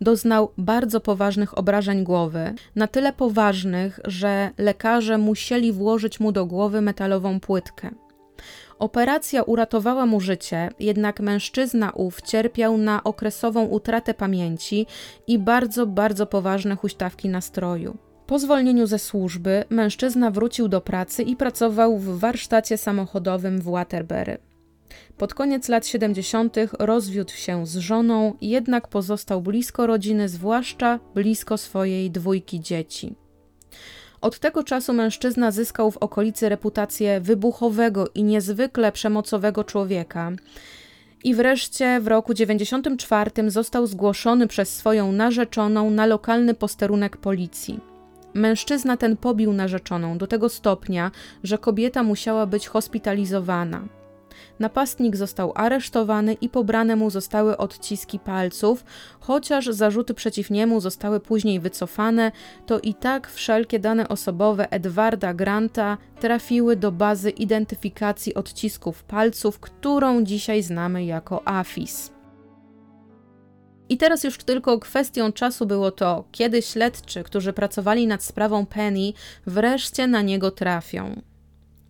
doznał 0.01 0.51
bardzo 0.57 1.01
poważnych 1.01 1.57
obrażeń 1.57 2.03
głowy, 2.03 2.53
na 2.75 2.87
tyle 2.87 3.13
poważnych, 3.13 3.99
że 4.05 4.49
lekarze 4.57 5.17
musieli 5.17 5.71
włożyć 5.71 6.19
mu 6.19 6.31
do 6.31 6.45
głowy 6.45 6.81
metalową 6.81 7.39
płytkę. 7.39 7.89
Operacja 8.79 9.43
uratowała 9.43 10.05
mu 10.05 10.19
życie, 10.19 10.69
jednak 10.79 11.19
mężczyzna 11.19 11.91
ów 11.91 12.21
cierpiał 12.21 12.77
na 12.77 13.03
okresową 13.03 13.65
utratę 13.65 14.13
pamięci 14.13 14.85
i 15.27 15.39
bardzo, 15.39 15.87
bardzo 15.87 16.25
poważne 16.25 16.75
huśtawki 16.75 17.29
nastroju. 17.29 17.97
Po 18.27 18.39
zwolnieniu 18.39 18.87
ze 18.87 18.99
służby 18.99 19.63
mężczyzna 19.69 20.31
wrócił 20.31 20.67
do 20.67 20.81
pracy 20.81 21.23
i 21.23 21.35
pracował 21.35 21.97
w 21.97 22.19
warsztacie 22.19 22.77
samochodowym 22.77 23.61
w 23.61 23.63
Waterbury. 23.63 24.37
Pod 25.17 25.33
koniec 25.33 25.69
lat 25.69 25.87
70. 25.87 26.55
rozwiódł 26.79 27.31
się 27.31 27.65
z 27.67 27.77
żoną, 27.77 28.33
jednak 28.41 28.87
pozostał 28.87 29.41
blisko 29.41 29.87
rodziny, 29.87 30.29
zwłaszcza 30.29 30.99
blisko 31.15 31.57
swojej 31.57 32.11
dwójki 32.11 32.59
dzieci. 32.59 33.15
Od 34.21 34.39
tego 34.39 34.63
czasu 34.63 34.93
mężczyzna 34.93 35.51
zyskał 35.51 35.91
w 35.91 35.97
okolicy 35.97 36.49
reputację 36.49 37.21
wybuchowego 37.21 38.07
i 38.15 38.23
niezwykle 38.23 38.91
przemocowego 38.91 39.63
człowieka. 39.63 40.31
I 41.23 41.35
wreszcie 41.35 41.99
w 41.99 42.07
roku 42.07 42.33
94 42.33 43.31
został 43.47 43.87
zgłoszony 43.87 44.47
przez 44.47 44.75
swoją 44.75 45.11
narzeczoną 45.11 45.89
na 45.89 46.05
lokalny 46.05 46.53
posterunek 46.53 47.17
policji. 47.17 47.79
Mężczyzna 48.33 48.97
ten 48.97 49.17
pobił 49.17 49.53
narzeczoną 49.53 50.17
do 50.17 50.27
tego 50.27 50.49
stopnia, 50.49 51.11
że 51.43 51.57
kobieta 51.57 52.03
musiała 52.03 52.45
być 52.45 52.67
hospitalizowana. 52.67 53.96
Napastnik 54.59 55.15
został 55.15 55.51
aresztowany 55.55 56.33
i 56.33 56.49
pobrane 56.49 56.95
mu 56.95 57.09
zostały 57.09 57.57
odciski 57.57 58.19
palców, 58.19 58.85
chociaż 59.19 59.65
zarzuty 59.65 60.13
przeciw 60.13 60.49
niemu 60.49 60.79
zostały 60.79 61.19
później 61.19 61.59
wycofane, 61.59 62.31
to 62.65 62.79
i 62.79 62.93
tak 62.93 63.31
wszelkie 63.31 63.79
dane 63.79 64.07
osobowe 64.07 64.71
Edwarda 64.71 65.33
Granta 65.33 65.97
trafiły 66.19 66.75
do 66.75 66.91
bazy 66.91 67.29
identyfikacji 67.29 68.33
odcisków 68.33 69.03
palców, 69.03 69.59
którą 69.59 70.23
dzisiaj 70.23 70.63
znamy 70.63 71.05
jako 71.05 71.47
AFIS. 71.47 72.11
I 73.89 73.97
teraz 73.97 74.23
już 74.23 74.37
tylko 74.37 74.79
kwestią 74.79 75.31
czasu 75.31 75.65
było 75.65 75.91
to, 75.91 76.23
kiedy 76.31 76.61
śledczy, 76.61 77.23
którzy 77.23 77.53
pracowali 77.53 78.07
nad 78.07 78.23
sprawą 78.23 78.65
Penny, 78.65 79.13
wreszcie 79.45 80.07
na 80.07 80.21
niego 80.21 80.51
trafią. 80.51 81.21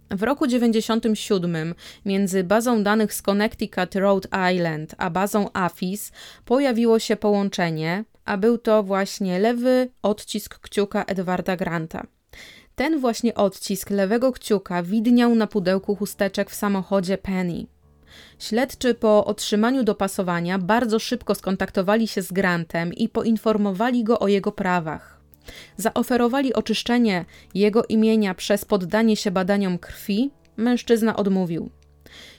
W 0.09 0.23
roku 0.23 0.47
97 0.47 1.75
między 2.05 2.43
bazą 2.43 2.83
danych 2.83 3.13
z 3.13 3.21
Connecticut 3.21 3.95
Rhode 3.95 4.29
Island 4.53 4.95
a 4.97 5.09
bazą 5.09 5.49
AFIS 5.53 6.11
pojawiło 6.45 6.99
się 6.99 7.15
połączenie, 7.15 8.03
a 8.25 8.37
był 8.37 8.57
to 8.57 8.83
właśnie 8.83 9.39
lewy 9.39 9.89
odcisk 10.01 10.59
kciuka 10.59 11.03
Edwarda 11.03 11.55
Granta. 11.55 12.07
Ten 12.75 12.99
właśnie 12.99 13.35
odcisk 13.35 13.89
lewego 13.89 14.31
kciuka 14.31 14.83
widniał 14.83 15.35
na 15.35 15.47
pudełku 15.47 15.95
chusteczek 15.95 16.49
w 16.49 16.55
samochodzie 16.55 17.17
Penny. 17.17 17.65
Śledczy 18.39 18.93
po 18.93 19.25
otrzymaniu 19.25 19.83
dopasowania 19.83 20.59
bardzo 20.59 20.99
szybko 20.99 21.35
skontaktowali 21.35 22.07
się 22.07 22.21
z 22.21 22.31
Grantem 22.31 22.93
i 22.93 23.09
poinformowali 23.09 24.03
go 24.03 24.19
o 24.19 24.27
jego 24.27 24.51
prawach. 24.51 25.16
Zaoferowali 25.77 26.53
oczyszczenie 26.53 27.25
jego 27.53 27.83
imienia 27.85 28.33
przez 28.33 28.65
poddanie 28.65 29.15
się 29.15 29.31
badaniom 29.31 29.77
krwi, 29.77 30.31
mężczyzna 30.57 31.15
odmówił. 31.15 31.69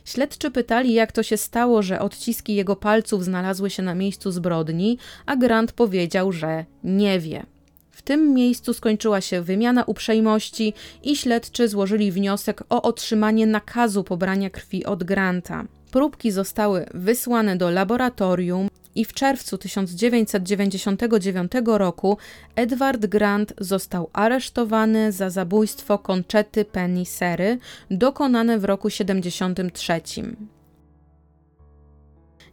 Śledczy 0.04 0.50
pytali, 0.50 0.94
jak 0.94 1.12
to 1.12 1.22
się 1.22 1.36
stało, 1.36 1.82
że 1.82 2.00
odciski 2.00 2.54
jego 2.54 2.76
palców 2.76 3.24
znalazły 3.24 3.70
się 3.70 3.82
na 3.82 3.94
miejscu 3.94 4.30
zbrodni, 4.30 4.98
a 5.26 5.36
Grant 5.36 5.72
powiedział, 5.72 6.32
że 6.32 6.64
nie 6.84 7.20
wie. 7.20 7.46
W 7.90 8.02
tym 8.02 8.34
miejscu 8.34 8.74
skończyła 8.74 9.20
się 9.20 9.42
wymiana 9.42 9.84
uprzejmości 9.84 10.74
i 11.02 11.16
śledczy 11.16 11.68
złożyli 11.68 12.12
wniosek 12.12 12.62
o 12.68 12.82
otrzymanie 12.82 13.46
nakazu 13.46 14.04
pobrania 14.04 14.50
krwi 14.50 14.84
od 14.84 15.04
Granta. 15.04 15.64
Próbki 15.90 16.30
zostały 16.30 16.86
wysłane 16.94 17.56
do 17.56 17.70
laboratorium, 17.70 18.68
i 18.98 19.04
w 19.04 19.12
czerwcu 19.12 19.58
1999 19.58 21.52
roku 21.64 22.18
Edward 22.56 23.06
Grant 23.06 23.52
został 23.58 24.10
aresztowany 24.12 25.12
za 25.12 25.30
zabójstwo 25.30 25.98
Conchety 25.98 26.64
Penny 26.64 27.04
Sery 27.06 27.58
dokonane 27.90 28.58
w 28.58 28.64
roku 28.64 28.90
73. 28.90 30.00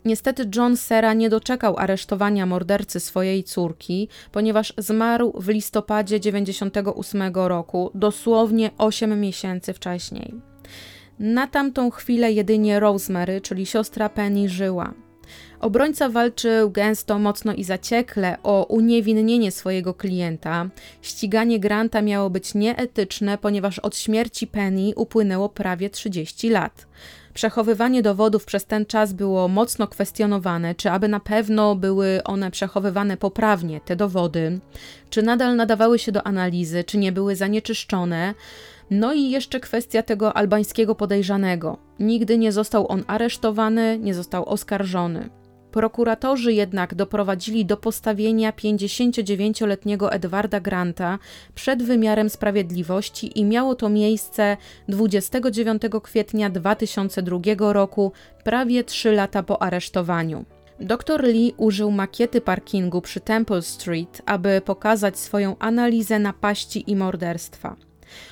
Niestety 0.06 0.50
John 0.56 0.78
Sera 0.78 1.14
nie 1.14 1.30
doczekał 1.30 1.78
aresztowania 1.78 2.46
mordercy 2.46 3.00
swojej 3.00 3.44
córki, 3.44 4.08
ponieważ 4.32 4.74
zmarł 4.78 5.34
w 5.42 5.48
listopadzie 5.48 6.20
98 6.20 7.22
roku, 7.34 7.92
dosłownie 7.96 8.72
8 8.78 9.22
miesięcy 9.22 9.74
wcześniej. 9.74 10.34
Na 11.20 11.48
tamtą 11.48 11.92
chwilę 11.92 12.32
jedynie 12.32 12.80
Rosemary, 12.80 13.42
czyli 13.42 13.66
siostra 13.66 14.10
Penny, 14.10 14.50
żyła. 14.50 15.05
Obrońca 15.66 16.10
walczył 16.10 16.72
gęsto, 16.72 17.20
mocno 17.20 17.54
i 17.54 17.64
zaciekle 17.64 18.38
o 18.44 18.66
uniewinnienie 18.66 19.52
swojego 19.52 19.94
klienta. 19.94 20.70
Ściganie 21.02 21.60
Granta 21.60 22.02
miało 22.02 22.30
być 22.30 22.54
nieetyczne, 22.54 23.38
ponieważ 23.38 23.80
od 23.80 23.98
śmierci 23.98 24.48
Penny 24.48 24.92
upłynęło 24.96 25.50
prawie 25.50 25.90
30 25.90 26.50
lat. 26.50 26.88
Przechowywanie 27.34 28.02
dowodów 28.02 28.46
przez 28.46 28.66
ten 28.66 28.86
czas 28.86 29.14
było 29.14 29.48
mocno 29.48 29.88
kwestionowane, 29.88 30.76
czy 30.76 30.92
aby 30.92 31.08
na 31.08 31.20
pewno 31.20 31.76
były 31.76 32.24
one 32.24 32.52
przechowywane 32.52 33.18
poprawnie, 33.18 33.82
te 33.82 33.96
dowody, 33.96 34.60
czy 35.10 35.24
nadal 35.24 35.56
nadawały 35.56 36.00
się 36.00 36.12
do 36.12 36.28
analizy, 36.28 36.84
czy 36.84 36.98
nie 36.98 37.12
były 37.12 37.36
zanieczyszczone. 37.36 38.34
No 38.90 39.14
i 39.14 39.30
jeszcze 39.30 39.60
kwestia 39.60 40.04
tego 40.04 40.38
albańskiego 40.38 40.96
podejrzanego. 40.96 41.78
Nigdy 42.00 42.38
nie 42.38 42.52
został 42.52 42.92
on 42.92 43.04
aresztowany, 43.08 44.00
nie 44.02 44.14
został 44.14 44.50
oskarżony. 44.50 45.30
Prokuratorzy 45.76 46.54
jednak 46.54 46.96
doprowadzili 46.96 47.66
do 47.66 47.78
postawienia 47.78 48.52
59-letniego 48.52 50.12
Edwarda 50.12 50.60
Granta 50.60 51.20
przed 51.56 51.84
wymiarem 51.84 52.30
sprawiedliwości 52.30 53.40
i 53.40 53.46
miało 53.46 53.76
to 53.76 53.90
miejsce 53.90 54.58
29 54.88 55.82
kwietnia 56.04 56.50
2002 56.50 57.74
roku, 57.74 58.12
prawie 58.44 58.84
3 58.84 59.12
lata 59.12 59.44
po 59.44 59.62
aresztowaniu. 59.62 60.46
Dr 60.80 61.24
Lee 61.24 61.54
użył 61.58 61.92
makiety 61.92 62.42
parkingu 62.42 63.02
przy 63.02 63.20
Temple 63.20 63.62
Street, 63.62 64.22
aby 64.26 64.62
pokazać 64.66 65.20
swoją 65.20 65.56
analizę 65.60 66.20
napaści 66.20 66.92
i 66.92 66.96
morderstwa. 66.96 67.76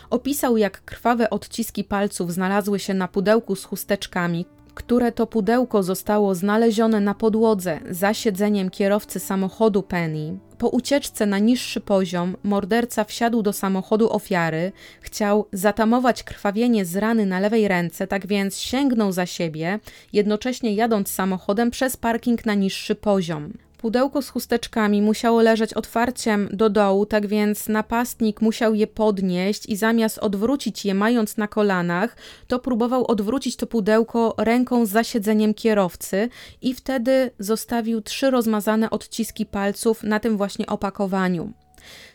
Opisał, 0.10 0.58
jak 0.58 0.86
krwawe 0.86 1.30
odciski 1.30 1.84
palców 1.84 2.34
znalazły 2.34 2.80
się 2.80 2.94
na 2.94 3.08
pudełku 3.08 3.56
z 3.56 3.64
chusteczkami, 3.64 4.46
które 4.74 5.12
to 5.12 5.28
pudełko 5.28 5.84
zostało 5.84 6.36
znalezione 6.36 7.00
na 7.00 7.14
podłodze 7.14 7.80
za 7.90 8.14
siedzeniem 8.14 8.70
kierowcy 8.70 9.20
samochodu 9.20 9.84
Penny. 9.84 10.38
Po 10.58 10.70
ucieczce 10.70 11.26
na 11.26 11.40
niższy 11.40 11.82
poziom 11.82 12.38
morderca 12.44 13.04
wsiadł 13.04 13.42
do 13.42 13.54
samochodu 13.54 14.14
ofiary, 14.14 14.72
chciał 15.02 15.46
zatamować 15.54 16.24
krwawienie 16.24 16.86
z 16.86 16.96
rany 16.96 17.26
na 17.26 17.40
lewej 17.40 17.68
ręce, 17.68 18.08
tak 18.08 18.28
więc 18.28 18.58
sięgnął 18.58 19.12
za 19.12 19.26
siebie, 19.26 19.80
jednocześnie 20.14 20.74
jadąc 20.74 21.12
samochodem 21.12 21.72
przez 21.72 21.98
parking 21.98 22.46
na 22.46 22.54
niższy 22.54 22.96
poziom. 22.96 23.54
Pudełko 23.84 24.22
z 24.22 24.30
chusteczkami 24.30 25.02
musiało 25.02 25.42
leżeć 25.42 25.74
otwarciem 25.74 26.50
do 26.52 26.70
dołu, 26.70 27.06
tak 27.06 27.28
więc 27.28 27.68
napastnik 27.68 28.42
musiał 28.42 28.74
je 28.74 28.88
podnieść 28.88 29.70
i 29.70 29.76
zamiast 29.76 30.18
odwrócić 30.18 30.86
je 30.86 30.94
mając 30.94 31.38
na 31.38 31.48
kolanach, 31.48 32.18
to 32.48 32.60
próbował 32.60 33.12
odwrócić 33.12 33.56
to 33.56 33.68
pudełko 33.68 34.36
ręką 34.38 34.86
za 34.86 35.04
siedzeniem 35.04 35.54
kierowcy 35.54 36.30
i 36.62 36.74
wtedy 36.74 37.32
zostawił 37.40 38.02
trzy 38.02 38.32
rozmazane 38.32 38.90
odciski 38.90 39.46
palców 39.46 40.04
na 40.04 40.20
tym 40.20 40.38
właśnie 40.38 40.66
opakowaniu. 40.66 41.54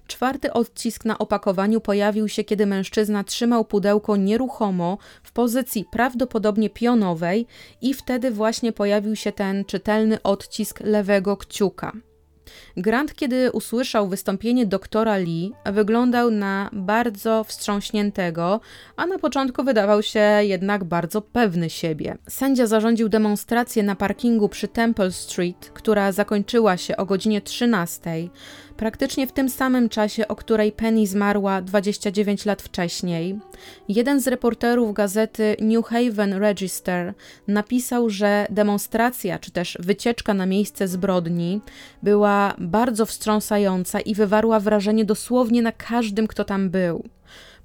Czwarty 0.09 0.53
odcisk 0.53 1.05
na 1.05 1.19
opakowaniu 1.19 1.81
pojawił 1.81 2.29
się, 2.29 2.45
kiedy 2.45 2.67
mężczyzna 2.67 3.25
trzymał 3.25 3.65
pudełko 3.65 4.17
nieruchomo 4.17 4.99
w 5.23 5.33
pozycji 5.33 5.85
prawdopodobnie 5.93 6.71
pionowej 6.71 7.47
i 7.83 7.95
wtedy 7.95 8.31
właśnie 8.31 8.73
pojawił 8.73 9.17
się 9.17 9.33
ten 9.33 9.65
czytelny 9.65 10.23
odcisk 10.23 10.81
lewego 10.81 11.37
kciuka. 11.37 11.93
Grant, 12.77 13.15
kiedy 13.15 13.53
usłyszał 13.53 14.09
wystąpienie 14.09 14.67
doktora 14.67 15.17
Lee, 15.17 15.53
wyglądał 15.73 16.31
na 16.31 16.71
bardzo 16.73 17.45
wstrząśniętego, 17.45 18.61
a 18.97 19.07
na 19.07 19.19
początku 19.19 19.65
wydawał 19.65 20.03
się 20.03 20.21
jednak 20.41 20.85
bardzo 20.85 21.23
pewny 21.23 21.71
siebie. 21.71 22.19
Sędzia 22.29 22.67
zarządził 22.67 23.09
demonstrację 23.09 23.83
na 23.83 23.97
parkingu 23.97 24.49
przy 24.49 24.69
Temple 24.69 25.13
Street, 25.13 25.71
która 25.75 26.13
zakończyła 26.13 26.77
się 26.77 26.97
o 26.97 27.07
godzinie 27.07 27.41
13 27.41 28.29
praktycznie 28.79 29.27
w 29.27 29.33
tym 29.33 29.49
samym 29.49 29.89
czasie, 29.89 30.29
o 30.29 30.37
której 30.37 30.73
Penny 30.73 31.07
zmarła 31.07 31.63
29 31.63 32.45
lat 32.45 32.63
wcześniej. 32.63 33.39
Jeden 33.89 34.21
z 34.21 34.27
reporterów 34.27 34.95
gazety 34.95 35.57
New 35.61 35.87
Haven 35.87 36.33
Register 36.33 37.15
napisał, 37.49 38.11
że 38.11 38.47
demonstracja 38.51 39.39
czy 39.39 39.51
też 39.51 39.79
wycieczka 39.81 40.35
na 40.35 40.47
miejsce 40.47 40.89
zbrodni 40.89 41.61
była 42.03 42.55
bardzo 42.59 43.07
wstrząsająca 43.07 44.01
i 44.01 44.15
wywarła 44.15 44.61
wrażenie 44.61 45.05
dosłownie 45.05 45.63
na 45.63 45.73
każdym, 45.73 46.27
kto 46.27 46.45
tam 46.45 46.71
był. 46.71 47.05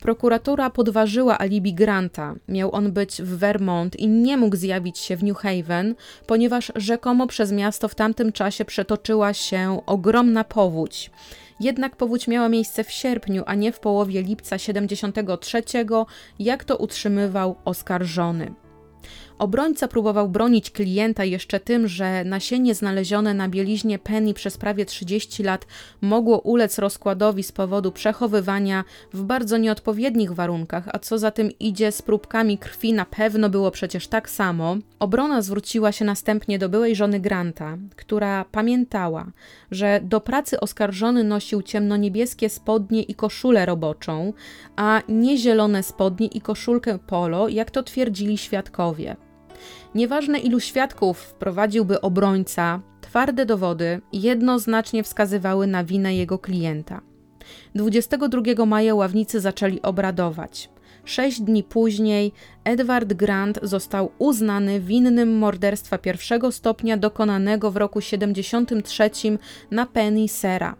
Prokuratura 0.04 0.70
podważyła 0.70 1.38
alibi 1.38 1.74
Granta. 1.74 2.36
Miał 2.48 2.76
on 2.76 2.92
być 2.92 3.22
w 3.22 3.38
Vermont 3.38 3.96
i 3.96 4.08
nie 4.08 4.38
mógł 4.38 4.56
zjawić 4.56 5.00
się 5.00 5.18
w 5.18 5.24
New 5.24 5.38
Haven, 5.38 5.96
ponieważ 6.28 6.72
rzekomo 6.76 7.28
przez 7.28 7.52
miasto 7.52 7.88
w 7.88 7.96
tamtym 7.96 8.32
czasie 8.32 8.66
przetoczyła 8.66 9.34
się 9.34 9.80
ogromna 9.86 10.44
powódź. 10.44 11.12
Jednak 11.60 11.96
powódź 11.96 12.28
miała 12.28 12.50
miejsce 12.50 12.84
w 12.84 12.92
sierpniu, 12.92 13.44
a 13.46 13.56
nie 13.56 13.72
w 13.72 13.80
połowie 13.80 14.22
lipca 14.22 14.58
73, 14.58 15.64
jak 16.40 16.64
to 16.64 16.78
utrzymywał 16.78 17.56
oskarżony. 17.66 18.63
Obrońca 19.40 19.88
próbował 19.88 20.30
bronić 20.30 20.72
klienta 20.72 21.24
jeszcze 21.24 21.60
tym, 21.60 21.88
że 21.88 22.24
nasienie 22.24 22.76
znalezione 22.76 23.34
na 23.34 23.50
bieliźnie 23.50 24.00
Penny 24.00 24.34
przez 24.34 24.58
prawie 24.58 24.86
30 24.86 25.44
lat 25.44 25.66
mogło 26.02 26.40
ulec 26.40 26.80
rozkładowi 26.80 27.44
z 27.44 27.52
powodu 27.52 27.92
przechowywania 27.92 28.84
w 29.14 29.24
bardzo 29.24 29.58
nieodpowiednich 29.58 30.32
warunkach, 30.32 30.90
a 30.94 31.00
co 31.00 31.18
za 31.18 31.32
tym 31.32 31.50
idzie 31.60 31.92
z 31.92 32.02
próbkami 32.02 32.58
krwi 32.58 32.94
na 32.94 33.06
pewno 33.06 33.50
było 33.50 33.72
przecież 33.72 34.08
tak 34.08 34.30
samo. 34.30 34.78
Obrona 35.00 35.42
zwróciła 35.42 35.92
się 35.92 36.06
następnie 36.06 36.60
do 36.60 36.70
byłej 36.70 36.96
żony 36.96 37.20
Granta, 37.20 37.78
która 37.96 38.46
pamiętała, 38.52 39.32
że 39.72 40.00
do 40.04 40.22
pracy 40.22 40.60
oskarżony 40.60 41.24
nosił 41.24 41.62
ciemnoniebieskie 41.62 42.50
spodnie 42.50 43.04
i 43.04 43.16
koszulę 43.16 43.66
roboczą, 43.66 44.34
a 44.76 45.02
nie 45.10 45.38
zielone 45.38 45.84
spodnie 45.84 46.28
i 46.28 46.42
koszulkę 46.42 47.00
polo, 47.00 47.48
jak 47.48 47.72
to 47.72 47.84
twierdzili 47.84 48.38
świadkowie. 48.38 49.16
Nieważne 49.96 50.40
ilu 50.40 50.60
świadków 50.60 51.20
wprowadziłby 51.20 52.02
obrońca, 52.02 52.82
twarde 53.02 53.46
dowody 53.46 54.02
jednoznacznie 54.14 55.04
wskazywały 55.04 55.68
na 55.68 55.84
winę 55.84 56.16
jego 56.16 56.40
klienta. 56.40 57.02
22 57.76 58.66
maja 58.66 58.96
ławnicy 58.96 59.40
zaczęli 59.40 59.82
obradować. 59.82 60.70
Sześć 61.06 61.42
dni 61.42 61.64
później 61.64 62.32
Edward 62.64 63.14
Grant 63.14 63.60
został 63.64 64.12
uznany 64.18 64.80
winnym 64.80 65.38
morderstwa 65.38 65.98
pierwszego 65.98 66.52
stopnia 66.52 66.98
dokonanego 66.98 67.72
w 67.72 67.78
roku 67.78 68.02
73 68.02 69.10
na 69.72 69.86
Penny 69.86 70.28
Sera. 70.28 70.76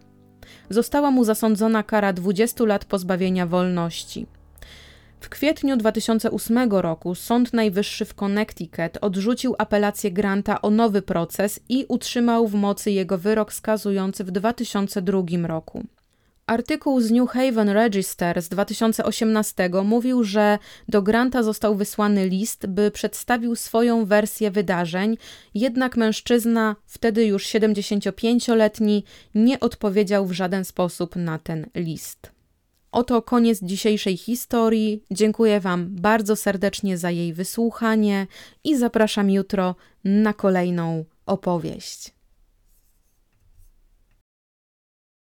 Została 0.70 1.12
mu 1.12 1.24
zasądzona 1.24 1.84
kara 1.84 2.14
20 2.14 2.66
lat 2.66 2.86
pozbawienia 2.86 3.48
wolności. 3.48 4.28
W 5.24 5.30
kwietniu 5.30 5.78
2008 5.78 6.72
roku 6.72 7.16
Sąd 7.16 7.54
Najwyższy 7.54 8.06
w 8.06 8.14
Connecticut 8.14 8.98
odrzucił 9.02 9.56
apelację 9.58 10.12
Granta 10.12 10.62
o 10.62 10.70
nowy 10.70 11.02
proces 11.02 11.60
i 11.70 11.86
utrzymał 11.88 12.48
w 12.48 12.54
mocy 12.54 12.92
jego 12.92 13.18
wyrok 13.18 13.54
skazujący 13.54 14.24
w 14.24 14.32
2002 14.32 15.22
roku. 15.48 15.84
Artykuł 16.46 17.02
z 17.02 17.12
New 17.12 17.30
Haven 17.30 17.70
Register 17.70 18.42
z 18.42 18.50
2018 18.50 19.70
mówił, 19.84 20.24
że 20.24 20.60
do 20.88 21.02
Granta 21.02 21.44
został 21.44 21.76
wysłany 21.76 22.28
list, 22.28 22.68
by 22.68 22.92
przedstawił 22.92 23.56
swoją 23.56 24.06
wersję 24.06 24.52
wydarzeń, 24.52 25.18
jednak 25.54 25.98
mężczyzna, 25.98 26.76
wtedy 26.86 27.26
już 27.26 27.46
75-letni, 27.46 29.04
nie 29.36 29.60
odpowiedział 29.60 30.26
w 30.26 30.32
żaden 30.32 30.66
sposób 30.66 31.16
na 31.16 31.40
ten 31.40 31.66
list. 31.76 32.33
Oto 32.94 33.22
koniec 33.22 33.60
dzisiejszej 33.62 34.18
historii. 34.18 35.04
Dziękuję 35.12 35.60
Wam 35.60 35.88
bardzo 35.90 36.36
serdecznie 36.36 36.98
za 36.98 37.12
jej 37.12 37.34
wysłuchanie 37.34 38.28
i 38.64 38.78
zapraszam 38.78 39.30
jutro 39.30 39.76
na 40.04 40.34
kolejną 40.34 41.06
opowieść. 41.26 42.14